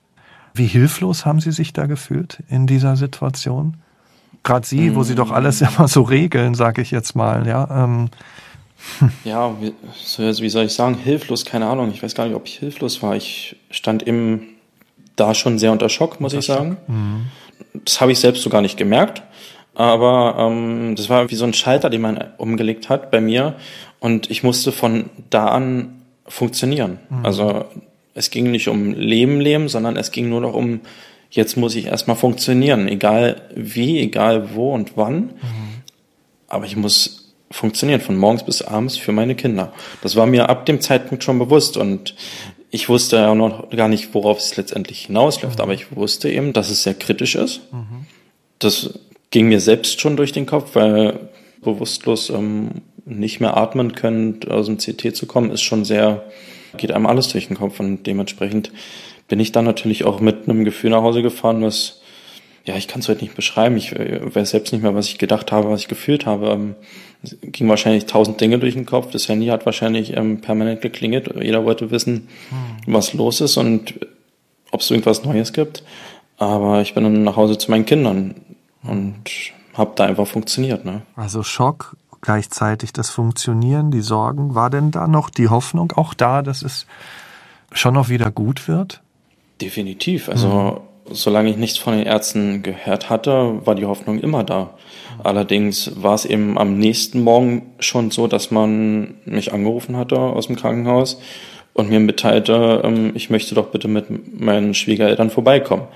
[0.54, 3.78] Wie hilflos haben Sie sich da gefühlt in dieser Situation?
[4.43, 7.86] Gerade Sie, wo Sie doch alles immer so regeln, sage ich jetzt mal, ja.
[7.86, 8.10] Ähm.
[9.25, 9.73] Ja, wie,
[10.17, 11.91] wie soll ich sagen, hilflos, keine Ahnung.
[11.93, 13.15] Ich weiß gar nicht, ob ich hilflos war.
[13.15, 14.56] Ich stand eben
[15.15, 16.78] da schon sehr unter Schock, muss unter ich sagen.
[16.88, 17.25] Mhm.
[17.86, 19.21] Das habe ich selbst so gar nicht gemerkt.
[19.75, 23.56] Aber ähm, das war wie so ein Schalter, den man umgelegt hat bei mir.
[23.99, 26.99] Und ich musste von da an funktionieren.
[27.10, 27.25] Mhm.
[27.25, 27.65] Also
[28.13, 30.82] es ging nicht um Leben, Leben, sondern es ging nur noch um
[31.30, 35.22] jetzt muss ich erstmal funktionieren, egal wie, egal wo und wann.
[35.22, 35.32] Mhm.
[36.48, 39.74] Aber ich muss funktionieren von morgens bis abends für meine Kinder.
[40.02, 42.15] Das war mir ab dem Zeitpunkt schon bewusst und
[42.72, 45.63] ich wusste ja noch gar nicht, worauf es letztendlich hinausläuft, mhm.
[45.63, 47.62] aber ich wusste eben, dass es sehr kritisch ist.
[47.72, 48.06] Mhm.
[48.60, 49.00] Das
[49.32, 51.30] ging mir selbst schon durch den Kopf, weil
[51.62, 52.70] bewusstlos ähm,
[53.06, 56.26] nicht mehr atmen können, aus dem CT zu kommen, ist schon sehr,
[56.78, 58.72] geht einem alles durch den Kopf und dementsprechend
[59.30, 62.02] bin ich dann natürlich auch mit einem Gefühl nach Hause gefahren, was,
[62.65, 63.78] ja, ich kann es heute nicht beschreiben.
[63.78, 66.50] Ich äh, weiß selbst nicht mehr, was ich gedacht habe, was ich gefühlt habe.
[66.50, 66.76] Ähm,
[67.22, 69.12] es ging wahrscheinlich tausend Dinge durch den Kopf.
[69.12, 71.34] Das Handy hat wahrscheinlich ähm, permanent geklingelt.
[71.42, 72.94] Jeder wollte wissen, hm.
[72.94, 73.94] was los ist und
[74.72, 75.84] ob es irgendwas Neues gibt.
[76.38, 78.36] Aber ich bin dann nach Hause zu meinen Kindern
[78.84, 79.24] und
[79.74, 80.86] habe da einfach funktioniert.
[80.86, 81.02] Ne?
[81.15, 84.56] Also Schock, gleichzeitig das Funktionieren, die Sorgen.
[84.56, 86.88] War denn da noch die Hoffnung auch da, dass es
[87.74, 89.02] schon noch wieder gut wird?
[89.62, 90.30] Definitiv.
[90.30, 91.13] Also mhm.
[91.13, 94.76] solange ich nichts von den Ärzten gehört hatte, war die Hoffnung immer da.
[95.24, 100.48] Allerdings war es eben am nächsten Morgen schon so, dass man mich angerufen hatte aus
[100.48, 101.19] dem Krankenhaus
[101.74, 105.88] und mir mitteilte, ähm, ich möchte doch bitte mit meinen Schwiegereltern vorbeikommen.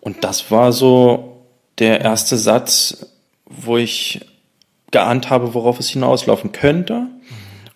[0.00, 1.42] Und das war so
[1.78, 3.06] der erste Satz,
[3.46, 4.20] wo ich
[4.90, 7.06] geahnt habe, worauf es hinauslaufen könnte.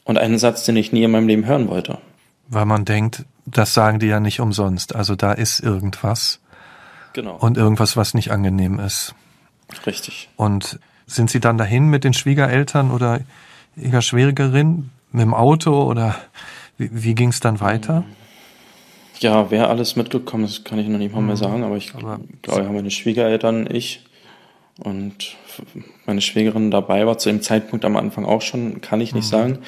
[0.05, 1.99] Und einen Satz, den ich nie in meinem Leben hören wollte.
[2.49, 4.95] Weil man denkt, das sagen die ja nicht umsonst.
[4.95, 6.41] Also da ist irgendwas.
[7.13, 7.37] Genau.
[7.37, 9.15] Und irgendwas, was nicht angenehm ist.
[9.87, 10.29] Richtig.
[10.37, 13.21] Und sind Sie dann dahin mit den Schwiegereltern oder
[13.77, 16.17] Ihrer Schwägerin mit dem Auto oder
[16.77, 18.05] wie, wie ging es dann weiter?
[19.21, 21.41] Ja, wer alles mitgekommen ist, kann ich noch nicht mal mehr mhm.
[21.41, 24.05] sagen, aber ich glaube, ja, meine Schwiegereltern, ich
[24.79, 25.37] und
[26.05, 29.31] meine Schwägerin dabei war zu dem Zeitpunkt am Anfang auch schon, kann ich nicht mhm.
[29.31, 29.59] sagen.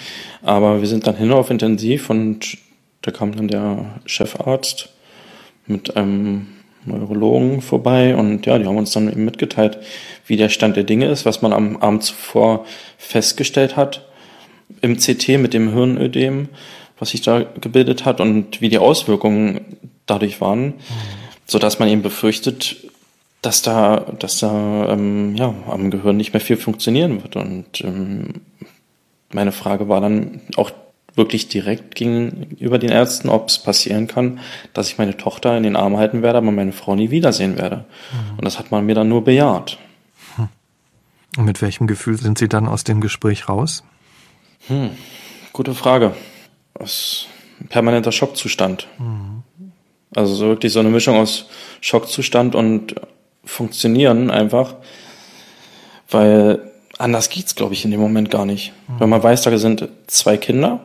[0.42, 2.58] Aber wir sind dann hin auf Intensiv und
[3.02, 4.88] da kam dann der Chefarzt
[5.66, 6.48] mit einem
[6.84, 9.78] Neurologen vorbei und ja, die haben uns dann eben mitgeteilt,
[10.26, 12.64] wie der Stand der Dinge ist, was man am Abend zuvor
[12.96, 14.06] festgestellt hat
[14.80, 16.48] im CT mit dem Hirnödem,
[16.98, 19.60] was sich da gebildet hat und wie die Auswirkungen
[20.06, 20.74] dadurch waren, mhm.
[21.46, 22.76] so dass man eben befürchtet,
[23.42, 27.36] dass da, dass da ähm, ja, am Gehirn nicht mehr viel funktionieren wird.
[27.36, 28.34] Und ähm,
[29.32, 30.72] meine Frage war dann auch
[31.18, 34.40] wirklich direkt gegenüber den Ärzten, ob es passieren kann,
[34.72, 37.84] dass ich meine Tochter in den Arm halten werde, aber meine Frau nie wiedersehen werde.
[38.12, 38.38] Mhm.
[38.38, 39.78] Und das hat man mir dann nur bejaht.
[40.36, 40.48] Hm.
[41.36, 43.84] Und mit welchem Gefühl sind Sie dann aus dem Gespräch raus?
[44.68, 44.90] Hm,
[45.52, 46.14] gute Frage.
[46.74, 47.26] Aus
[47.68, 48.86] permanenter Schockzustand.
[48.98, 49.42] Mhm.
[50.14, 51.46] Also so wirklich so eine Mischung aus
[51.80, 52.94] Schockzustand und
[53.44, 54.76] funktionieren einfach,
[56.10, 58.72] weil anders geht's, glaube ich, in dem Moment gar nicht.
[58.88, 59.00] Mhm.
[59.00, 60.80] Wenn man weiß, da sind zwei Kinder,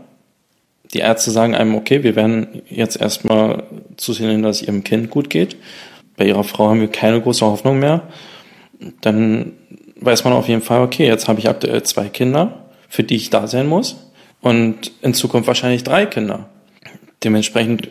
[0.93, 3.63] die Ärzte sagen einem, okay, wir werden jetzt erstmal
[3.97, 5.55] zusehen, dass es ihrem Kind gut geht.
[6.17, 8.03] Bei ihrer Frau haben wir keine große Hoffnung mehr.
[9.01, 9.53] Dann
[9.99, 13.29] weiß man auf jeden Fall, okay, jetzt habe ich aktuell zwei Kinder, für die ich
[13.29, 13.95] da sein muss.
[14.41, 16.49] Und in Zukunft wahrscheinlich drei Kinder.
[17.23, 17.89] Dementsprechend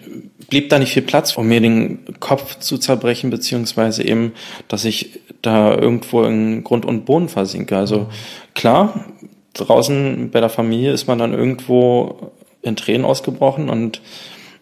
[0.51, 4.33] blieb da nicht viel Platz, um mir den Kopf zu zerbrechen, beziehungsweise eben,
[4.69, 7.77] dass ich da irgendwo in Grund und Boden versinke.
[7.77, 8.09] Also
[8.55, 9.07] klar,
[9.55, 14.01] draußen bei der Familie ist man dann irgendwo in Tränen ausgebrochen und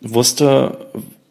[0.00, 0.78] wusste,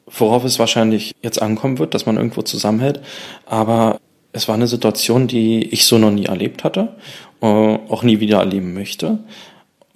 [0.06, 3.02] worauf es wahrscheinlich jetzt ankommen wird, dass man irgendwo zusammenhält.
[3.46, 4.00] Aber
[4.32, 6.96] es war eine Situation, die ich so noch nie erlebt hatte,
[7.42, 9.20] äh, auch nie wieder erleben möchte,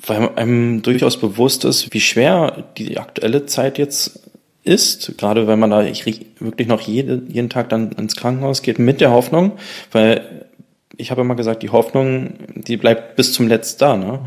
[0.05, 4.19] weil einem durchaus bewusst ist, wie schwer die aktuelle Zeit jetzt
[4.63, 9.01] ist, gerade wenn man da wirklich noch jede, jeden Tag dann ins Krankenhaus geht, mit
[9.01, 9.53] der Hoffnung,
[9.91, 10.47] weil
[10.95, 13.97] ich habe immer gesagt, die Hoffnung, die bleibt bis zum Letzt da.
[13.97, 14.19] Ne?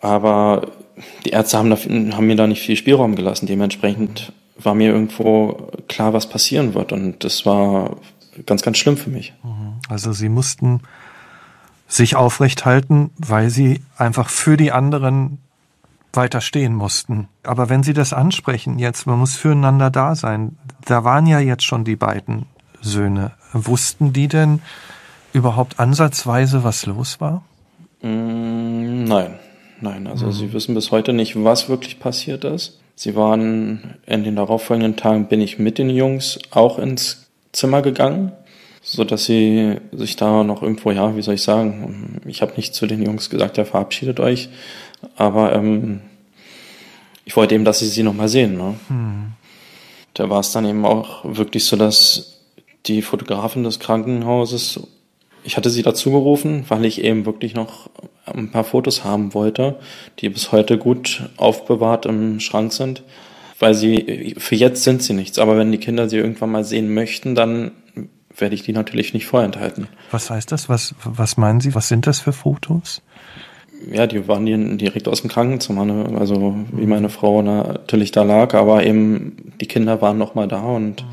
[0.00, 0.72] Aber
[1.24, 3.46] die Ärzte haben, da, haben mir da nicht viel Spielraum gelassen.
[3.46, 6.92] Dementsprechend war mir irgendwo klar, was passieren wird.
[6.92, 7.96] Und das war
[8.46, 9.32] ganz, ganz schlimm für mich.
[9.42, 9.80] Mhm.
[9.88, 10.80] Also Sie mussten
[11.88, 15.38] sich aufrecht halten, weil Sie einfach für die anderen
[16.12, 17.28] weiter stehen mussten.
[17.42, 20.56] Aber wenn Sie das ansprechen jetzt, man muss füreinander da sein.
[20.84, 22.46] Da waren ja jetzt schon die beiden
[22.80, 23.32] Söhne.
[23.52, 24.60] Wussten die denn
[25.32, 27.42] überhaupt ansatzweise, was los war?
[28.02, 29.38] Mm, nein,
[29.82, 30.06] nein.
[30.06, 30.32] Also mhm.
[30.32, 32.80] sie wissen bis heute nicht, was wirklich passiert ist.
[32.94, 38.32] Sie waren in den darauffolgenden Tagen bin ich mit den Jungs auch ins Zimmer gegangen,
[38.82, 42.74] so dass sie sich da noch irgendwo, ja, wie soll ich sagen, ich habe nicht
[42.74, 44.48] zu den Jungs gesagt, ja, verabschiedet euch,
[45.16, 46.00] aber ähm,
[47.24, 48.56] ich wollte eben, dass sie sie nochmal sehen.
[48.56, 48.74] Ne?
[48.88, 49.32] Hm.
[50.14, 52.40] Da war es dann eben auch wirklich so, dass
[52.86, 54.80] die Fotografin des Krankenhauses,
[55.44, 57.88] ich hatte sie dazu gerufen, weil ich eben wirklich noch
[58.26, 59.76] ein paar Fotos haben wollte,
[60.18, 63.02] die bis heute gut aufbewahrt im Schrank sind,
[63.58, 65.38] weil sie, für jetzt sind sie nichts.
[65.38, 67.72] Aber wenn die Kinder sie irgendwann mal sehen möchten, dann
[68.36, 69.88] werde ich die natürlich nicht vorenthalten.
[70.10, 70.68] Was heißt das?
[70.68, 71.74] Was, was meinen Sie?
[71.74, 73.02] Was sind das für Fotos?
[73.90, 76.16] Ja, die waren direkt aus dem Krankenzimmer, ne?
[76.18, 80.62] also wie meine Frau natürlich da lag, aber eben die Kinder waren noch mal da
[80.62, 81.08] und mhm.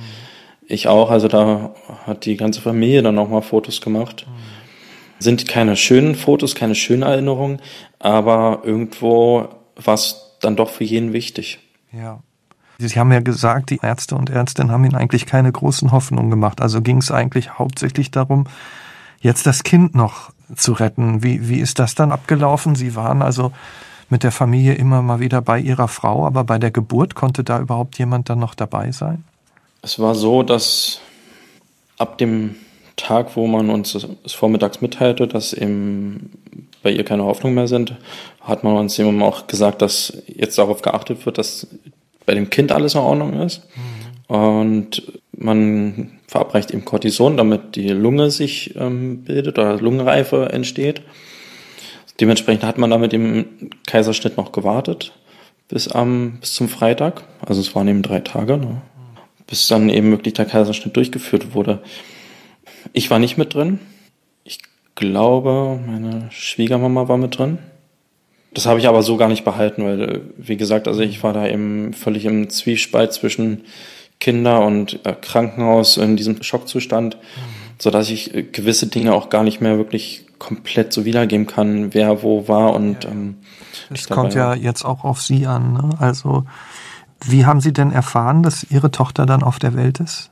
[0.67, 1.09] ich auch.
[1.09, 1.73] Also da
[2.05, 4.27] hat die ganze Familie dann noch mal Fotos gemacht.
[4.27, 4.58] Mhm.
[5.19, 7.61] Sind keine schönen Fotos, keine schönen Erinnerungen,
[7.99, 11.59] aber irgendwo war es dann doch für jeden wichtig.
[11.91, 12.19] Ja.
[12.77, 16.61] Sie haben ja gesagt, die Ärzte und Ärztinnen haben Ihnen eigentlich keine großen Hoffnungen gemacht.
[16.61, 18.45] Also ging es eigentlich hauptsächlich darum,
[19.19, 21.21] jetzt das Kind noch zu retten.
[21.21, 22.75] Wie, wie ist das dann abgelaufen?
[22.75, 23.51] Sie waren also
[24.09, 27.59] mit der Familie immer mal wieder bei Ihrer Frau, aber bei der Geburt konnte da
[27.59, 29.25] überhaupt jemand dann noch dabei sein?
[29.81, 30.99] Es war so, dass
[31.97, 32.55] ab dem
[32.99, 36.31] Tag, wo man uns es vormittags mitteilte, dass eben
[36.83, 37.95] bei ihr keine Hoffnung mehr sind,
[38.41, 41.67] hat man uns eben auch gesagt, dass jetzt darauf geachtet wird, dass
[42.25, 43.63] bei dem Kind alles in Ordnung ist.
[44.29, 44.35] Mhm.
[44.35, 45.03] Und
[45.35, 51.01] man verabreicht eben Cortison, damit die Lunge sich ähm, bildet oder Lungenreife entsteht.
[52.19, 53.45] Dementsprechend hat man damit im
[53.87, 55.13] Kaiserschnitt noch gewartet
[55.69, 57.23] bis am bis zum Freitag.
[57.45, 58.81] Also es waren eben drei Tage, ne?
[59.47, 61.79] bis dann eben wirklich der Kaiserschnitt durchgeführt wurde.
[62.93, 63.79] Ich war nicht mit drin.
[64.43, 64.59] Ich
[64.95, 67.59] glaube, meine Schwiegermama war mit drin.
[68.53, 71.47] Das habe ich aber so gar nicht behalten, weil, wie gesagt, also ich war da
[71.47, 73.61] eben völlig im Zwiespalt zwischen
[74.19, 77.19] Kinder und äh, Krankenhaus in diesem Schockzustand, mhm.
[77.77, 81.93] so dass ich äh, gewisse Dinge auch gar nicht mehr wirklich komplett so wiedergeben kann,
[81.93, 83.11] wer wo war und ja.
[83.11, 83.35] ähm,
[83.91, 85.73] es kommt ja jetzt auch auf Sie an.
[85.73, 85.89] Ne?
[85.99, 86.45] Also
[87.25, 90.31] wie haben Sie denn erfahren, dass Ihre Tochter dann auf der Welt ist?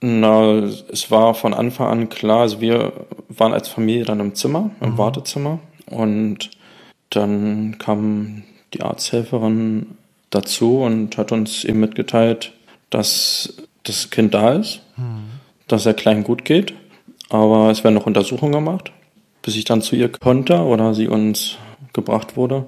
[0.00, 0.58] Na,
[0.92, 2.40] es war von Anfang an klar.
[2.40, 2.92] Also wir
[3.28, 4.98] waren als Familie dann im Zimmer, im mhm.
[4.98, 6.50] Wartezimmer und
[7.10, 9.98] dann kam die Arzthelferin
[10.30, 12.52] dazu und hat uns eben mitgeteilt,
[12.90, 15.24] dass das Kind da ist, mhm.
[15.66, 16.74] dass der Kleinen gut geht,
[17.30, 18.92] aber es werden noch Untersuchungen gemacht,
[19.42, 21.56] bis ich dann zu ihr konnte oder sie uns
[21.92, 22.66] gebracht wurde.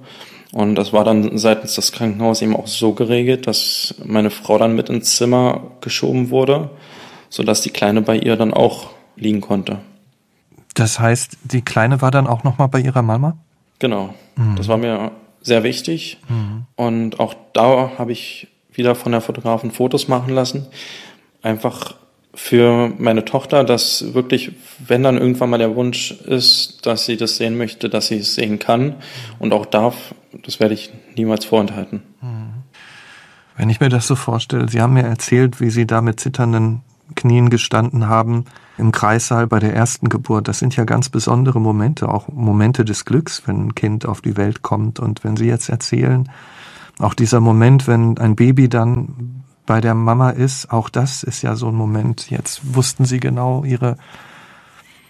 [0.53, 4.75] Und das war dann seitens des Krankenhauses eben auch so geregelt, dass meine Frau dann
[4.75, 6.71] mit ins Zimmer geschoben wurde,
[7.31, 9.79] sodass die Kleine bei ihr dann auch liegen konnte.
[10.75, 13.39] Das heißt, die Kleine war dann auch nochmal bei ihrer Mama?
[13.79, 14.15] Genau.
[14.37, 14.57] Mhm.
[14.57, 16.19] Das war mir sehr wichtig.
[16.29, 16.67] Mhm.
[16.77, 20.67] Und auch da habe ich wieder von der Fotografen Fotos machen lassen.
[21.43, 21.95] Einfach
[22.35, 27.37] für meine Tochter, dass wirklich, wenn dann irgendwann mal der Wunsch ist, dass sie das
[27.37, 28.95] sehen möchte, dass sie es sehen kann
[29.41, 30.15] und auch darf,
[30.45, 32.03] das werde ich niemals vorenthalten.
[32.21, 32.51] Mhm.
[33.57, 36.81] Wenn ich mir das so vorstelle, Sie haben mir erzählt, wie Sie da mit zitternden
[37.15, 38.45] Knien gestanden haben
[38.79, 40.49] im Kreissaal bei der ersten Geburt.
[40.49, 44.37] Das sind ja ganz besondere Momente, auch Momente des Glücks, wenn ein Kind auf die
[44.37, 44.99] Welt kommt.
[44.99, 46.29] Und wenn Sie jetzt erzählen,
[46.99, 51.55] auch dieser Moment, wenn ein Baby dann bei der Mama ist, auch das ist ja
[51.57, 52.31] so ein Moment.
[52.31, 53.97] Jetzt wussten Sie genau, Ihre,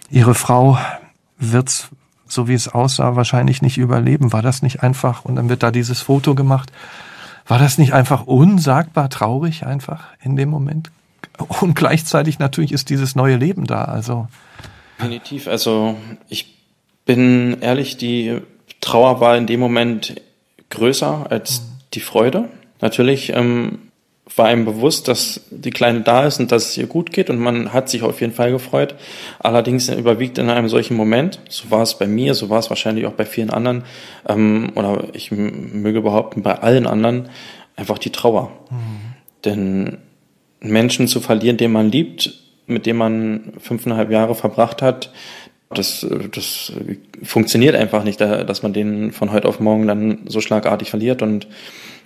[0.09, 0.77] Ihre Frau
[1.39, 1.89] wird's,
[2.27, 4.33] so wie es aussah, wahrscheinlich nicht überleben.
[4.33, 6.71] War das nicht einfach, und dann wird da dieses Foto gemacht,
[7.47, 10.91] war das nicht einfach unsagbar traurig einfach in dem Moment?
[11.61, 13.85] Und gleichzeitig natürlich ist dieses neue Leben da.
[13.85, 14.27] Also
[14.99, 15.47] definitiv.
[15.47, 15.97] Also
[16.29, 16.57] ich
[17.05, 18.39] bin ehrlich, die
[18.79, 20.15] Trauer war in dem Moment
[20.69, 21.65] größer als mhm.
[21.93, 22.49] die Freude.
[22.79, 23.79] Natürlich ähm,
[24.35, 27.39] war einem bewusst, dass die Kleine da ist und dass es ihr gut geht und
[27.39, 28.95] man hat sich auf jeden Fall gefreut.
[29.39, 33.05] Allerdings überwiegt in einem solchen Moment, so war es bei mir, so war es wahrscheinlich
[33.05, 33.83] auch bei vielen anderen,
[34.27, 37.29] ähm, oder ich möge behaupten, bei allen anderen,
[37.75, 38.51] einfach die Trauer.
[38.69, 38.75] Mhm.
[39.43, 39.97] Denn
[40.61, 42.33] Menschen zu verlieren, den man liebt,
[42.67, 45.11] mit dem man fünfeinhalb Jahre verbracht hat,
[45.73, 46.73] das, das
[47.23, 51.47] funktioniert einfach nicht, dass man den von heute auf morgen dann so schlagartig verliert und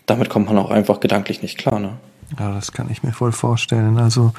[0.06, 1.80] damit kommt man auch einfach gedanklich nicht klar.
[1.80, 1.98] Ne?
[2.40, 3.98] Ja, das kann ich mir voll vorstellen.
[3.98, 4.34] Also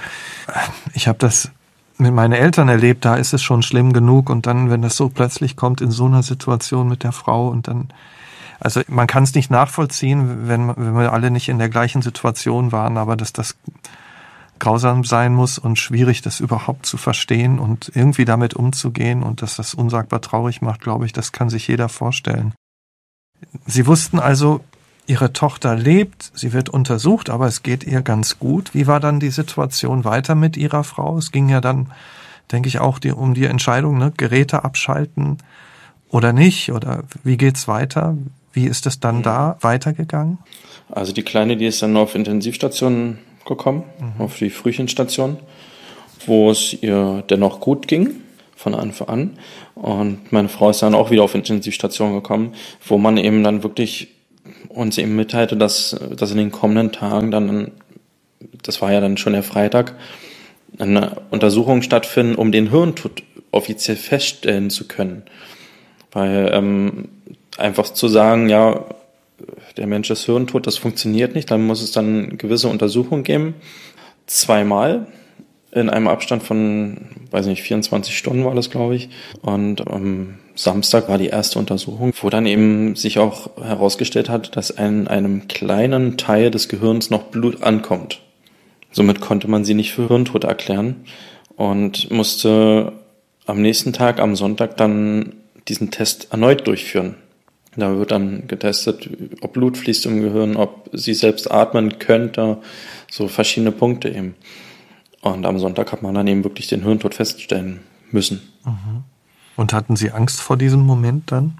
[0.94, 1.50] ich habe das
[1.98, 5.09] mit meinen Eltern erlebt, da ist es schon schlimm genug und dann, wenn das so
[5.09, 7.88] plötzlich kommt in so einer Situation mit der Frau und dann,
[8.61, 12.70] also man kann es nicht nachvollziehen, wenn, wenn wir alle nicht in der gleichen Situation
[12.70, 13.57] waren, aber dass das
[14.59, 19.57] grausam sein muss und schwierig, das überhaupt zu verstehen und irgendwie damit umzugehen und dass
[19.57, 22.55] das unsagbar traurig macht, glaube ich, das kann sich jeder vorstellen.
[23.66, 24.61] Sie wussten also,
[25.09, 28.75] Ihre Tochter lebt, sie wird untersucht, aber es geht ihr ganz gut.
[28.75, 31.16] Wie war dann die Situation weiter mit Ihrer Frau?
[31.16, 31.92] Es ging ja dann,
[32.51, 35.38] denke ich, auch die, um die Entscheidung, ne, Geräte abschalten
[36.09, 36.73] oder nicht?
[36.73, 38.16] Oder wie geht's weiter?
[38.53, 40.38] Wie ist es dann da weitergegangen?
[40.90, 44.22] Also die Kleine, die ist dann auf Intensivstationen gekommen, mhm.
[44.22, 45.38] auf die Frühchenstation,
[46.26, 48.20] wo es ihr dennoch gut ging
[48.56, 49.38] von Anfang an.
[49.74, 52.54] Und meine Frau ist dann auch wieder auf Intensivstation gekommen,
[52.87, 54.09] wo man eben dann wirklich
[54.90, 57.72] sie ihm mitteilte, dass, dass in den kommenden Tagen dann,
[58.62, 59.94] das war ja dann schon der Freitag,
[60.78, 65.22] eine Untersuchung stattfinden, um den Hirntod offiziell feststellen zu können.
[66.12, 67.09] Weil ähm,
[67.56, 68.85] einfach zu sagen, ja,
[69.76, 73.54] der Mensch ist hirntot, das funktioniert nicht, dann muss es dann gewisse Untersuchungen geben.
[74.26, 75.06] Zweimal
[75.72, 79.10] in einem Abstand von, weiß nicht, 24 Stunden war das, glaube ich.
[79.42, 84.70] Und am Samstag war die erste Untersuchung, wo dann eben sich auch herausgestellt hat, dass
[84.70, 88.20] in einem kleinen Teil des Gehirns noch Blut ankommt.
[88.90, 91.04] Somit konnte man sie nicht für Hirntod erklären
[91.56, 92.94] und musste
[93.44, 95.34] am nächsten Tag, am Sonntag, dann
[95.68, 97.16] diesen Test erneut durchführen.
[97.76, 99.08] Da wird dann getestet,
[99.42, 102.58] ob Blut fließt im Gehirn, ob sie selbst atmen könnte,
[103.10, 104.34] so verschiedene Punkte eben.
[105.20, 108.40] Und am Sonntag hat man dann eben wirklich den Hirntod feststellen müssen.
[108.64, 109.04] Mhm.
[109.56, 111.58] Und hatten Sie Angst vor diesem Moment dann,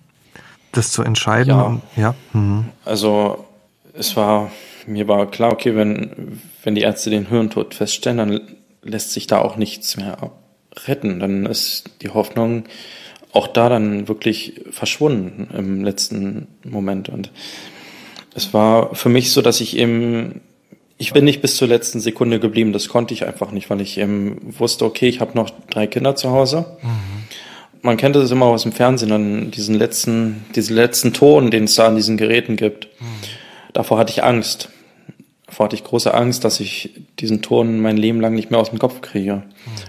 [0.73, 1.51] das zu entscheiden?
[1.51, 1.63] Ja.
[1.63, 2.15] Und, ja.
[2.33, 2.67] Mhm.
[2.85, 3.45] Also
[3.93, 4.51] es war,
[4.87, 8.41] mir war klar, okay, wenn, wenn die Ärzte den Hirntod feststellen, dann
[8.83, 10.31] lässt sich da auch nichts mehr
[10.87, 11.21] retten.
[11.21, 12.65] Dann ist die Hoffnung
[13.37, 17.09] auch da dann wirklich verschwunden im letzten Moment.
[17.09, 17.31] Und
[18.35, 20.41] es war für mich so, dass ich eben
[20.99, 22.73] ich bin nicht bis zur letzten Sekunde geblieben.
[22.73, 26.17] Das konnte ich einfach nicht, weil ich eben wusste, okay, ich habe noch drei Kinder
[26.17, 26.79] zu Hause.
[26.83, 27.83] Mhm.
[27.83, 31.75] Man kennt das immer aus dem Fernsehen, dann diesen letzten, diesen letzten Ton, den es
[31.75, 32.89] da an diesen Geräten gibt.
[32.99, 33.07] Mhm.
[33.75, 34.71] Davor hatte ich Angst.
[35.47, 38.71] Davor hatte ich große Angst, dass ich diesen Ton mein Leben lang nicht mehr aus
[38.71, 39.35] dem Kopf kriege.
[39.35, 39.43] Mhm.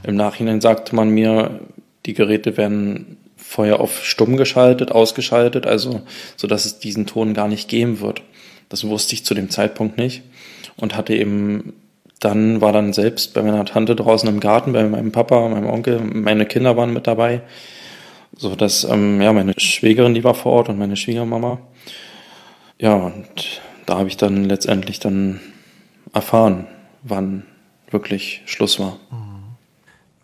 [0.09, 1.61] Im Nachhinein sagte man mir,
[2.05, 6.01] die Geräte werden vorher auf stumm geschaltet, ausgeschaltet, also
[6.35, 8.21] so dass es diesen Ton gar nicht geben wird.
[8.67, 10.23] Das wusste ich zu dem Zeitpunkt nicht
[10.75, 11.73] und hatte eben
[12.19, 15.99] dann war dann selbst bei meiner Tante draußen im Garten, bei meinem Papa, meinem Onkel,
[15.99, 17.41] meine Kinder waren mit dabei,
[18.35, 21.59] so dass ähm, ja meine Schwägerin die war vor Ort und meine Schwiegermama.
[22.79, 25.39] Ja und da habe ich dann letztendlich dann
[26.13, 26.67] erfahren,
[27.03, 27.43] wann
[27.91, 28.97] wirklich Schluss war.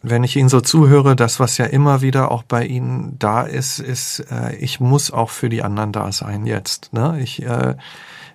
[0.03, 3.79] Wenn ich Ihnen so zuhöre, das, was ja immer wieder auch bei Ihnen da ist,
[3.79, 6.93] ist, äh, ich muss auch für die anderen da sein jetzt.
[6.93, 7.19] Ne?
[7.21, 7.75] Ich äh,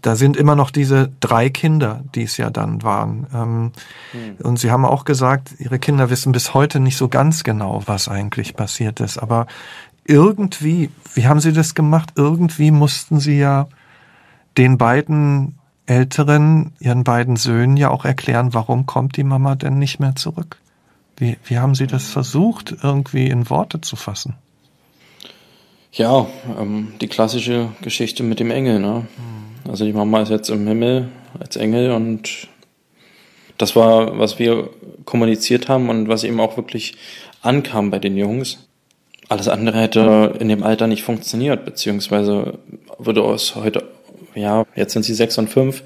[0.03, 3.27] da sind immer noch diese drei Kinder, die es ja dann waren.
[3.35, 3.63] Ähm,
[4.13, 4.37] mhm.
[4.43, 8.09] Und Sie haben auch gesagt, Ihre Kinder wissen bis heute nicht so ganz genau, was
[8.09, 9.19] eigentlich passiert ist.
[9.19, 9.47] Aber
[10.05, 12.13] irgendwie, wie haben Sie das gemacht?
[12.17, 13.67] Irgendwie mussten Sie ja
[14.57, 19.99] den beiden Älteren, Ihren beiden Söhnen ja auch erklären, warum kommt die Mama denn nicht
[19.99, 20.59] mehr zurück?
[21.19, 24.35] Wie, wie haben Sie das versucht, irgendwie in Worte zu fassen?
[25.93, 26.27] Ja,
[26.59, 28.79] ähm, die klassische Geschichte mit dem Engel.
[28.79, 29.07] Ne?
[29.17, 29.71] Mhm.
[29.71, 32.49] Also die Mama ist jetzt im Himmel als Engel und
[33.59, 34.71] das war, was wir
[35.05, 36.97] kommuniziert haben und was eben auch wirklich
[37.43, 38.69] ankam bei den Jungs.
[39.29, 42.59] Alles andere hätte in dem Alter nicht funktioniert, beziehungsweise
[42.99, 43.85] würde es heute,
[44.35, 45.83] ja, jetzt sind sie sechs und fünf.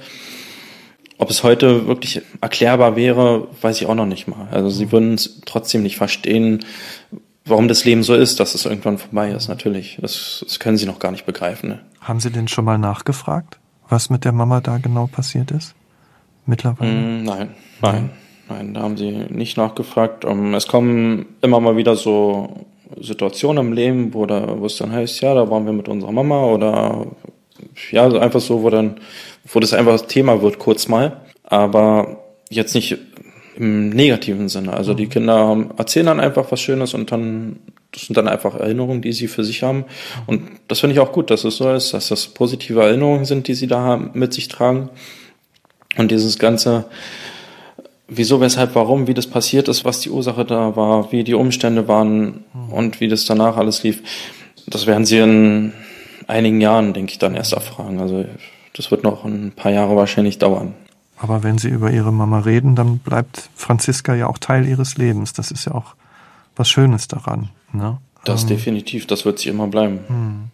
[1.22, 4.48] Ob es heute wirklich erklärbar wäre, weiß ich auch noch nicht mal.
[4.50, 6.64] Also sie würden es trotzdem nicht verstehen,
[7.44, 9.98] warum das Leben so ist, dass es irgendwann vorbei ist, natürlich.
[10.00, 11.68] Das, das können sie noch gar nicht begreifen.
[11.68, 11.80] Ne?
[12.00, 13.58] Haben Sie denn schon mal nachgefragt?
[13.92, 15.74] was mit der Mama da genau passiert ist?
[16.46, 16.90] Mittlerweile?
[16.90, 18.11] Mm, nein, nein,
[18.48, 20.24] nein, da haben sie nicht nachgefragt.
[20.24, 22.66] Ähm, es kommen immer mal wieder so
[23.00, 26.11] Situationen im Leben, wo, da, wo es dann heißt, ja, da waren wir mit unserer
[26.11, 27.06] Mama oder
[27.90, 28.96] ja, einfach so, wo dann,
[29.44, 31.20] wo das einfach das Thema wird, kurz mal.
[31.44, 32.98] Aber jetzt nicht
[33.57, 34.72] im negativen Sinne.
[34.72, 35.11] Also die mhm.
[35.11, 37.59] Kinder erzählen dann einfach was Schönes und dann,
[37.92, 39.85] das sind dann einfach Erinnerungen, die sie für sich haben.
[40.26, 43.48] Und das finde ich auch gut, dass es so ist, dass das positive Erinnerungen sind,
[43.48, 44.88] die sie da haben, mit sich tragen.
[45.98, 46.87] Und dieses ganze,
[48.09, 51.88] wieso, weshalb, warum, wie das passiert ist, was die Ursache da war, wie die Umstände
[51.88, 52.72] waren mhm.
[52.72, 54.02] und wie das danach alles lief,
[54.66, 55.72] das werden sie in
[56.26, 58.00] einigen Jahren, denke ich, dann erst erfragen.
[58.00, 58.24] Also
[58.74, 60.74] das wird noch ein paar Jahre wahrscheinlich dauern.
[61.18, 65.32] Aber wenn Sie über Ihre Mama reden, dann bleibt Franziska ja auch Teil Ihres Lebens.
[65.32, 65.94] Das ist ja auch
[66.56, 67.50] was Schönes daran.
[67.72, 67.98] Ne?
[68.24, 70.00] Das ähm, definitiv, das wird sie immer bleiben.
[70.06, 70.44] Hm.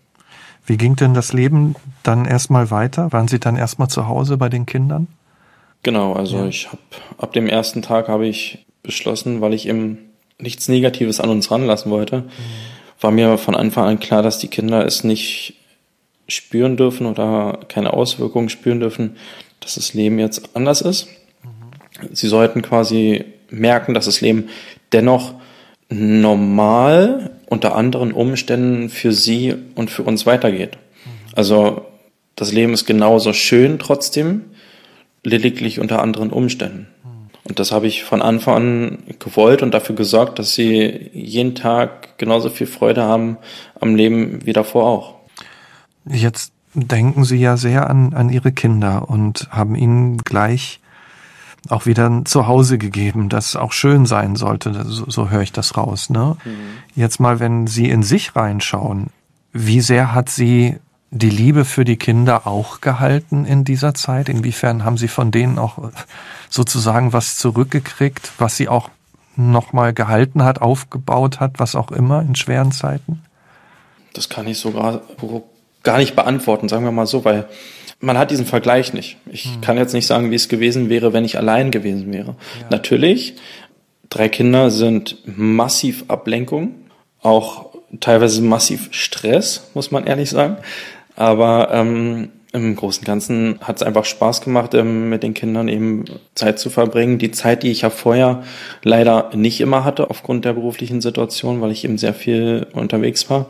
[0.66, 3.10] Wie ging denn das Leben dann erstmal weiter?
[3.12, 5.06] Waren Sie dann erstmal zu Hause bei den Kindern?
[5.82, 6.46] Genau, also ja.
[6.46, 6.82] ich habe
[7.16, 9.98] ab dem ersten Tag habe ich beschlossen, weil ich eben
[10.38, 12.24] nichts Negatives an uns ranlassen wollte, mhm.
[13.00, 15.54] war mir von Anfang an klar, dass die Kinder es nicht
[16.28, 19.16] spüren dürfen oder keine Auswirkungen spüren dürfen,
[19.60, 21.08] dass das Leben jetzt anders ist.
[21.42, 22.08] Mhm.
[22.12, 24.48] Sie sollten quasi merken, dass das Leben
[24.92, 25.34] dennoch
[25.88, 30.76] normal unter anderen Umständen für sie und für uns weitergeht.
[30.76, 31.10] Mhm.
[31.34, 31.86] Also
[32.36, 34.44] das Leben ist genauso schön trotzdem,
[35.24, 36.86] lediglich unter anderen Umständen.
[37.48, 42.18] Und das habe ich von Anfang an gewollt und dafür gesorgt, dass sie jeden Tag
[42.18, 43.38] genauso viel Freude haben
[43.80, 45.17] am Leben wie davor auch.
[46.10, 50.80] Jetzt denken Sie ja sehr an, an Ihre Kinder und haben ihnen gleich
[51.68, 54.84] auch wieder ein Zuhause gegeben, das auch schön sein sollte.
[54.86, 56.08] So, so höre ich das raus.
[56.08, 56.36] Ne?
[56.44, 56.50] Mhm.
[56.94, 59.08] Jetzt mal, wenn Sie in sich reinschauen,
[59.52, 60.76] wie sehr hat Sie
[61.10, 64.28] die Liebe für die Kinder auch gehalten in dieser Zeit?
[64.28, 65.90] Inwiefern haben Sie von denen auch
[66.48, 68.88] sozusagen was zurückgekriegt, was Sie auch
[69.36, 73.22] nochmal gehalten hat, aufgebaut hat, was auch immer in schweren Zeiten?
[74.12, 75.02] Das kann ich sogar
[75.82, 77.48] gar nicht beantworten, sagen wir mal so, weil
[78.00, 79.16] man hat diesen Vergleich nicht.
[79.30, 79.60] Ich hm.
[79.60, 82.36] kann jetzt nicht sagen, wie es gewesen wäre, wenn ich allein gewesen wäre.
[82.60, 82.66] Ja.
[82.70, 83.34] Natürlich,
[84.08, 86.74] drei Kinder sind massiv Ablenkung,
[87.22, 87.66] auch
[88.00, 90.58] teilweise massiv Stress, muss man ehrlich sagen.
[91.16, 95.68] Aber ähm, im Großen und Ganzen hat es einfach Spaß gemacht, ähm, mit den Kindern
[95.68, 96.04] eben
[96.34, 97.18] Zeit zu verbringen.
[97.18, 98.42] Die Zeit, die ich ja vorher
[98.82, 103.46] leider nicht immer hatte, aufgrund der beruflichen Situation, weil ich eben sehr viel unterwegs war.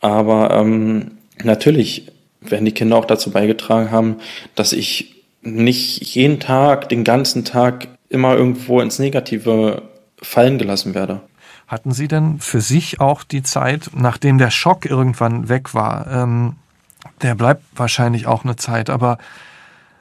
[0.00, 2.10] Aber ähm, natürlich
[2.40, 4.16] werden die Kinder auch dazu beigetragen haben,
[4.54, 9.82] dass ich nicht jeden Tag, den ganzen Tag immer irgendwo ins Negative
[10.20, 11.20] fallen gelassen werde.
[11.66, 16.56] Hatten Sie denn für sich auch die Zeit, nachdem der Schock irgendwann weg war, ähm,
[17.22, 19.18] der bleibt wahrscheinlich auch eine Zeit, aber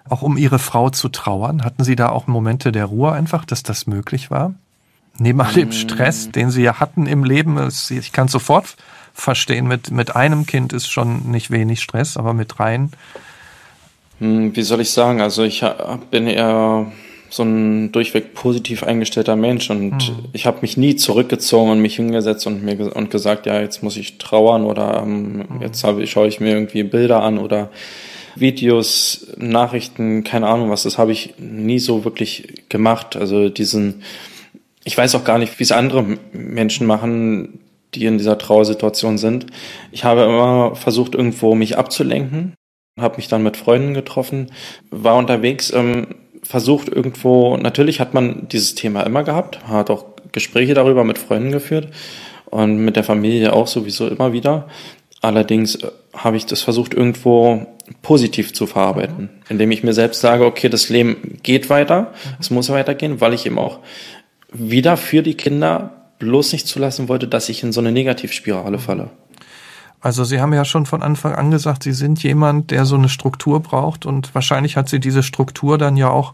[0.10, 3.64] auch um Ihre Frau zu trauern, hatten Sie da auch Momente der Ruhe einfach, dass
[3.64, 4.56] das möglich war?
[5.20, 7.60] Neben all dem Stress, den Sie ja hatten im Leben,
[7.90, 8.76] ich kann sofort
[9.22, 9.68] verstehen.
[9.68, 12.92] Mit, mit einem Kind ist schon nicht wenig Stress, aber mit dreien.
[14.20, 15.22] Hm, wie soll ich sagen?
[15.22, 15.64] Also ich
[16.12, 16.92] bin eher
[17.30, 20.26] so ein durchweg positiv eingestellter Mensch und mhm.
[20.34, 23.98] ich habe mich nie zurückgezogen und mich hingesetzt und mir und gesagt, ja, jetzt muss
[23.98, 25.62] ich trauern oder ähm, mhm.
[25.62, 27.70] jetzt habe, schaue ich mir irgendwie Bilder an oder
[28.36, 33.16] Videos, Nachrichten, keine Ahnung was, das habe ich nie so wirklich gemacht.
[33.16, 34.02] Also diesen,
[34.84, 37.60] ich weiß auch gar nicht, wie es andere Menschen machen,
[37.96, 39.48] die in dieser Trauersituation sind.
[39.92, 42.54] Ich habe immer versucht, irgendwo mich abzulenken,
[43.00, 44.52] habe mich dann mit Freunden getroffen,
[44.92, 46.08] war unterwegs, ähm,
[46.44, 51.52] versucht irgendwo, natürlich hat man dieses Thema immer gehabt, hat auch Gespräche darüber mit Freunden
[51.52, 51.90] geführt
[52.46, 54.68] und mit der Familie auch sowieso immer wieder.
[55.22, 57.66] Allerdings äh, habe ich das versucht, irgendwo
[58.02, 62.70] positiv zu verarbeiten, indem ich mir selbst sage, okay, das Leben geht weiter, es muss
[62.70, 63.80] weitergehen, weil ich eben auch
[64.52, 69.10] wieder für die Kinder bloß nicht zulassen wollte, dass ich in so eine Negativspirale falle.
[70.02, 73.10] Also Sie haben ja schon von Anfang an gesagt, Sie sind jemand, der so eine
[73.10, 76.34] Struktur braucht und wahrscheinlich hat Sie diese Struktur dann ja auch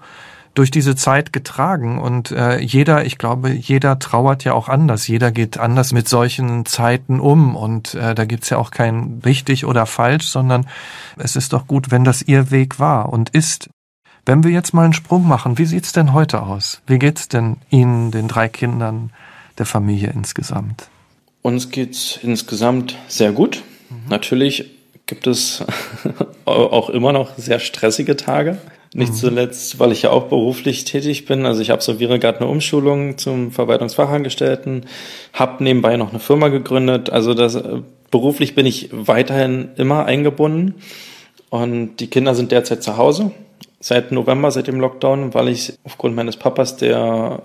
[0.54, 5.32] durch diese Zeit getragen und äh, jeder, ich glaube, jeder trauert ja auch anders, jeder
[5.32, 9.86] geht anders mit solchen Zeiten um und äh, da gibt's ja auch kein richtig oder
[9.86, 10.66] falsch, sondern
[11.18, 13.70] es ist doch gut, wenn das Ihr Weg war und ist.
[14.26, 16.82] Wenn wir jetzt mal einen Sprung machen, wie sieht's denn heute aus?
[16.88, 19.12] Wie geht's denn Ihnen, den drei Kindern,
[19.58, 20.88] der Familie insgesamt?
[21.42, 23.62] Uns geht's insgesamt sehr gut.
[23.90, 24.10] Mhm.
[24.10, 24.72] Natürlich
[25.06, 25.64] gibt es
[26.46, 28.58] auch immer noch sehr stressige Tage.
[28.94, 29.18] Nicht mhm.
[29.18, 31.46] zuletzt, weil ich ja auch beruflich tätig bin.
[31.46, 34.86] Also ich absolviere gerade eine Umschulung zum Verwaltungsfachangestellten,
[35.34, 37.10] habe nebenbei noch eine Firma gegründet.
[37.10, 40.76] Also das, äh, beruflich bin ich weiterhin immer eingebunden.
[41.50, 43.32] Und die Kinder sind derzeit zu Hause
[43.82, 47.42] seit November, seit dem Lockdown, weil ich aufgrund meines Papas, der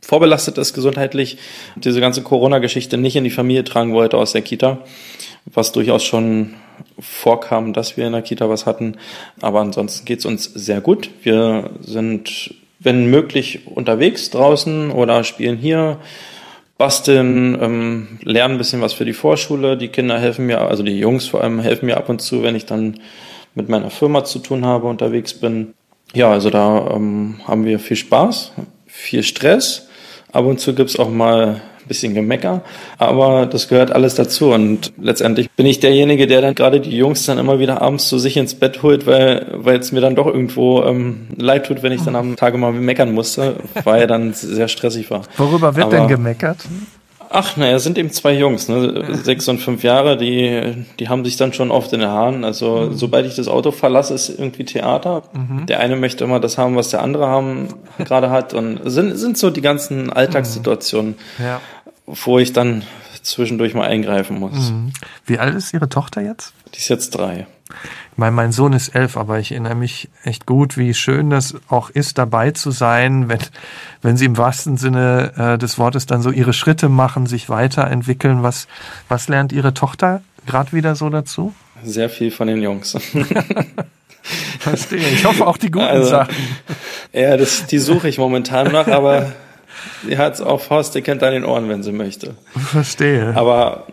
[0.00, 1.38] vorbelastet ist gesundheitlich,
[1.76, 4.78] diese ganze Corona-Geschichte nicht in die Familie tragen wollte aus der Kita,
[5.46, 6.54] was durchaus schon
[6.98, 8.96] vorkam, dass wir in der Kita was hatten.
[9.40, 11.10] Aber ansonsten geht's uns sehr gut.
[11.22, 15.98] Wir sind, wenn möglich, unterwegs draußen oder spielen hier,
[16.78, 19.76] basteln, ähm, lernen ein bisschen was für die Vorschule.
[19.76, 22.54] Die Kinder helfen mir, also die Jungs vor allem helfen mir ab und zu, wenn
[22.54, 23.00] ich dann
[23.54, 25.74] mit meiner Firma zu tun habe, unterwegs bin.
[26.12, 28.52] Ja, also da ähm, haben wir viel Spaß,
[28.86, 29.85] viel Stress
[30.36, 32.62] Ab und zu gibt's auch mal ein bisschen Gemecker,
[32.98, 34.50] aber das gehört alles dazu.
[34.50, 38.18] Und letztendlich bin ich derjenige, der dann gerade die Jungs dann immer wieder abends zu
[38.18, 41.92] sich ins Bett holt, weil weil es mir dann doch irgendwo ähm, leid tut, wenn
[41.92, 45.22] ich dann am Tage mal meckern musste, weil er dann sehr stressig war.
[45.38, 46.58] Worüber wird aber, denn gemeckert?
[47.30, 49.16] Ach, naja, sind eben zwei Jungs, ne?
[49.22, 52.44] sechs und fünf Jahre, die, die haben sich dann schon oft in den Haaren.
[52.44, 52.94] Also, mhm.
[52.94, 55.22] sobald ich das Auto verlasse, ist irgendwie Theater.
[55.32, 55.66] Mhm.
[55.66, 57.68] Der eine möchte immer das haben, was der andere haben,
[57.98, 58.54] gerade hat.
[58.54, 61.44] Und sind, sind so die ganzen Alltagssituationen, mhm.
[61.44, 61.60] ja.
[62.06, 62.82] wo ich dann
[63.22, 64.70] zwischendurch mal eingreifen muss.
[64.70, 64.92] Mhm.
[65.24, 66.52] Wie alt ist Ihre Tochter jetzt?
[66.74, 67.46] Die ist jetzt drei.
[68.12, 71.54] Ich meine, mein Sohn ist elf, aber ich erinnere mich echt gut, wie schön das
[71.68, 73.40] auch ist, dabei zu sein, wenn,
[74.02, 78.42] wenn sie im wahrsten Sinne äh, des Wortes dann so ihre Schritte machen, sich weiterentwickeln.
[78.42, 78.68] Was,
[79.08, 81.54] was lernt Ihre Tochter gerade wieder so dazu?
[81.82, 82.96] Sehr viel von den Jungs.
[84.58, 85.08] Verstehe.
[85.10, 86.34] Ich hoffe auch die guten also, Sachen.
[87.12, 89.32] Ja, das, die suche ich momentan noch, aber
[90.06, 92.34] sie hat's auf Faust, die kennt an den Ohren, wenn sie möchte.
[92.54, 93.32] Verstehe.
[93.36, 93.86] Aber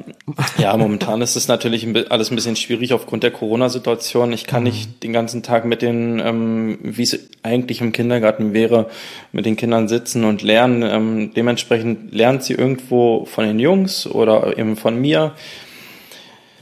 [0.58, 4.32] ja, momentan ist es natürlich alles ein bisschen schwierig aufgrund der Corona-Situation.
[4.34, 4.70] Ich kann mhm.
[4.70, 8.90] nicht den ganzen Tag mit den, ähm, wie es eigentlich im Kindergarten wäre,
[9.32, 10.84] mit den Kindern sitzen und lernen.
[10.84, 15.34] Ähm, dementsprechend lernt sie irgendwo von den Jungs oder eben von mir.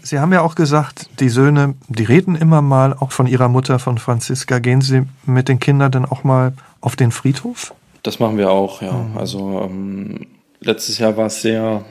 [0.04, 3.78] Sie haben ja auch gesagt, die Söhne, die reden immer mal, auch von ihrer Mutter,
[3.78, 4.58] von Franziska.
[4.60, 7.74] Gehen Sie mit den Kindern dann auch mal auf den Friedhof?
[8.04, 8.94] Das machen wir auch, ja.
[8.94, 9.18] Mhm.
[9.18, 10.28] Also ähm,
[10.60, 11.86] letztes Jahr war es sehr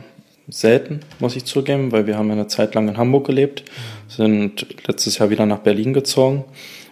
[0.48, 3.64] selten, muss ich zugeben, weil wir haben eine Zeit lang in Hamburg gelebt,
[4.08, 6.44] sind letztes Jahr wieder nach Berlin gezogen.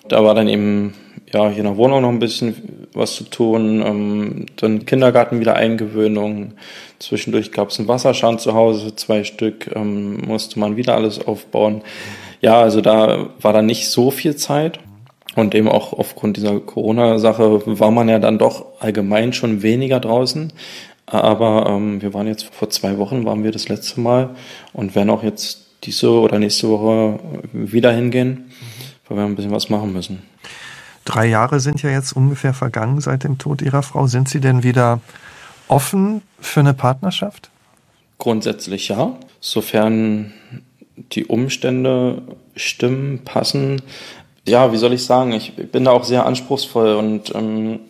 [0.08, 0.94] Da war dann eben
[1.32, 5.56] ja hier in der Wohnung noch ein bisschen was zu tun, ähm, dann Kindergarten wieder
[5.56, 6.54] Eingewöhnung.
[6.98, 11.82] Zwischendurch gab es einen Wasserschand zu Hause, zwei Stück, ähm, musste man wieder alles aufbauen.
[12.40, 14.78] Ja, also da war dann nicht so viel Zeit.
[15.38, 20.52] Und eben auch aufgrund dieser Corona-Sache war man ja dann doch allgemein schon weniger draußen.
[21.06, 24.30] Aber ähm, wir waren jetzt vor zwei Wochen, waren wir das letzte Mal
[24.72, 27.20] und werden auch jetzt diese oder nächste Woche
[27.52, 28.50] wieder hingehen,
[29.06, 30.24] weil wir ein bisschen was machen müssen.
[31.04, 34.08] Drei Jahre sind ja jetzt ungefähr vergangen seit dem Tod Ihrer Frau.
[34.08, 35.00] Sind Sie denn wieder
[35.68, 37.48] offen für eine Partnerschaft?
[38.18, 40.32] Grundsätzlich ja, sofern
[41.12, 42.22] die Umstände
[42.56, 43.80] stimmen, passen.
[44.48, 47.80] Ja, wie soll ich sagen, ich bin da auch sehr anspruchsvoll und ähm,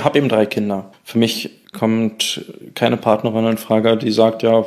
[0.00, 0.86] habe eben drei Kinder.
[1.04, 2.44] Für mich kommt
[2.74, 4.64] keine Partnerin in Frage, die sagt, ja,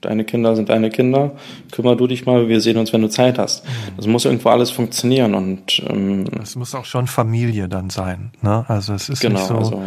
[0.00, 1.32] deine Kinder sind deine Kinder,
[1.72, 3.64] kümmer du dich mal, wir sehen uns, wenn du Zeit hast.
[3.64, 3.70] Mhm.
[3.96, 8.32] Das muss irgendwo alles funktionieren und ähm, es muss auch schon Familie dann sein.
[8.42, 8.64] Ne?
[8.68, 9.82] Also es ist genau, nicht so, also,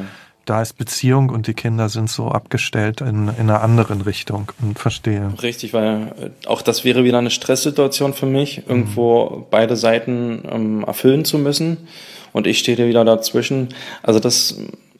[0.47, 4.51] da ist Beziehung und die Kinder sind so abgestellt in, in einer anderen Richtung.
[4.61, 5.33] Und verstehe.
[5.41, 9.43] Richtig, weil äh, auch das wäre wieder eine Stresssituation für mich, irgendwo mhm.
[9.51, 11.87] beide Seiten ähm, erfüllen zu müssen
[12.33, 13.69] und ich stehe wieder dazwischen.
[14.03, 14.57] Also das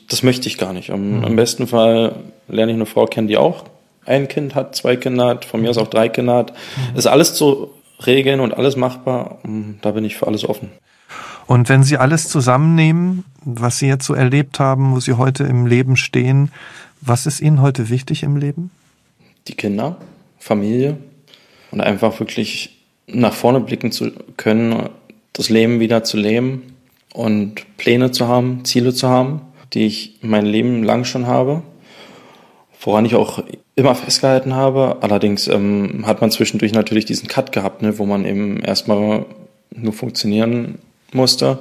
[0.07, 0.91] das möchte ich gar nicht.
[0.91, 1.25] Am, mhm.
[1.25, 2.15] am besten Fall
[2.47, 3.65] lerne ich eine Frau kennen, die auch
[4.05, 6.53] ein Kind hat, zwei Kinder hat, von mir aus auch drei Kinder hat.
[6.91, 6.97] Mhm.
[6.97, 7.71] Ist alles zu
[8.05, 9.39] regeln und alles machbar.
[9.81, 10.71] Da bin ich für alles offen.
[11.47, 15.65] Und wenn Sie alles zusammennehmen, was Sie jetzt so erlebt haben, wo Sie heute im
[15.65, 16.51] Leben stehen,
[17.01, 18.69] was ist Ihnen heute wichtig im Leben?
[19.47, 19.97] Die Kinder,
[20.39, 20.97] Familie
[21.71, 24.89] und einfach wirklich nach vorne blicken zu können,
[25.33, 26.73] das Leben wieder zu leben
[27.13, 29.41] und Pläne zu haben, Ziele zu haben
[29.73, 31.63] die ich mein Leben lang schon habe,
[32.81, 33.43] woran ich auch
[33.75, 34.97] immer festgehalten habe.
[35.01, 39.25] Allerdings ähm, hat man zwischendurch natürlich diesen Cut gehabt, ne, wo man eben erstmal
[39.75, 40.79] nur funktionieren
[41.13, 41.59] musste,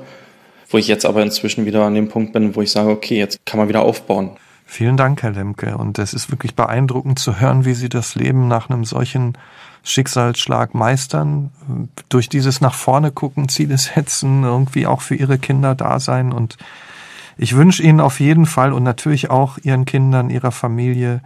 [0.69, 3.45] wo ich jetzt aber inzwischen wieder an dem Punkt bin, wo ich sage, okay, jetzt
[3.45, 4.31] kann man wieder aufbauen.
[4.65, 5.77] Vielen Dank, Herr Lemke.
[5.79, 9.39] Und es ist wirklich beeindruckend zu hören, wie Sie das Leben nach einem solchen
[9.85, 11.51] Schicksalsschlag meistern,
[12.09, 16.57] durch dieses nach vorne gucken, Ziele setzen, irgendwie auch für Ihre Kinder da sein und
[17.39, 21.21] ich wünsche Ihnen auf jeden Fall und natürlich auch Ihren Kindern, Ihrer Familie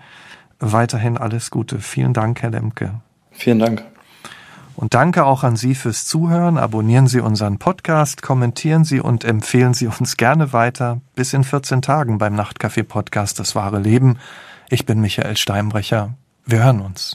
[0.58, 1.78] weiterhin alles Gute.
[1.78, 2.94] Vielen Dank, Herr Lemke.
[3.30, 3.84] Vielen Dank.
[4.80, 6.56] Und danke auch an Sie fürs Zuhören.
[6.56, 11.02] Abonnieren Sie unseren Podcast, kommentieren Sie und empfehlen Sie uns gerne weiter.
[11.14, 14.16] Bis in 14 Tagen beim Nachtcafé Podcast Das wahre Leben.
[14.70, 16.14] Ich bin Michael Steinbrecher.
[16.46, 17.12] Wir hören uns.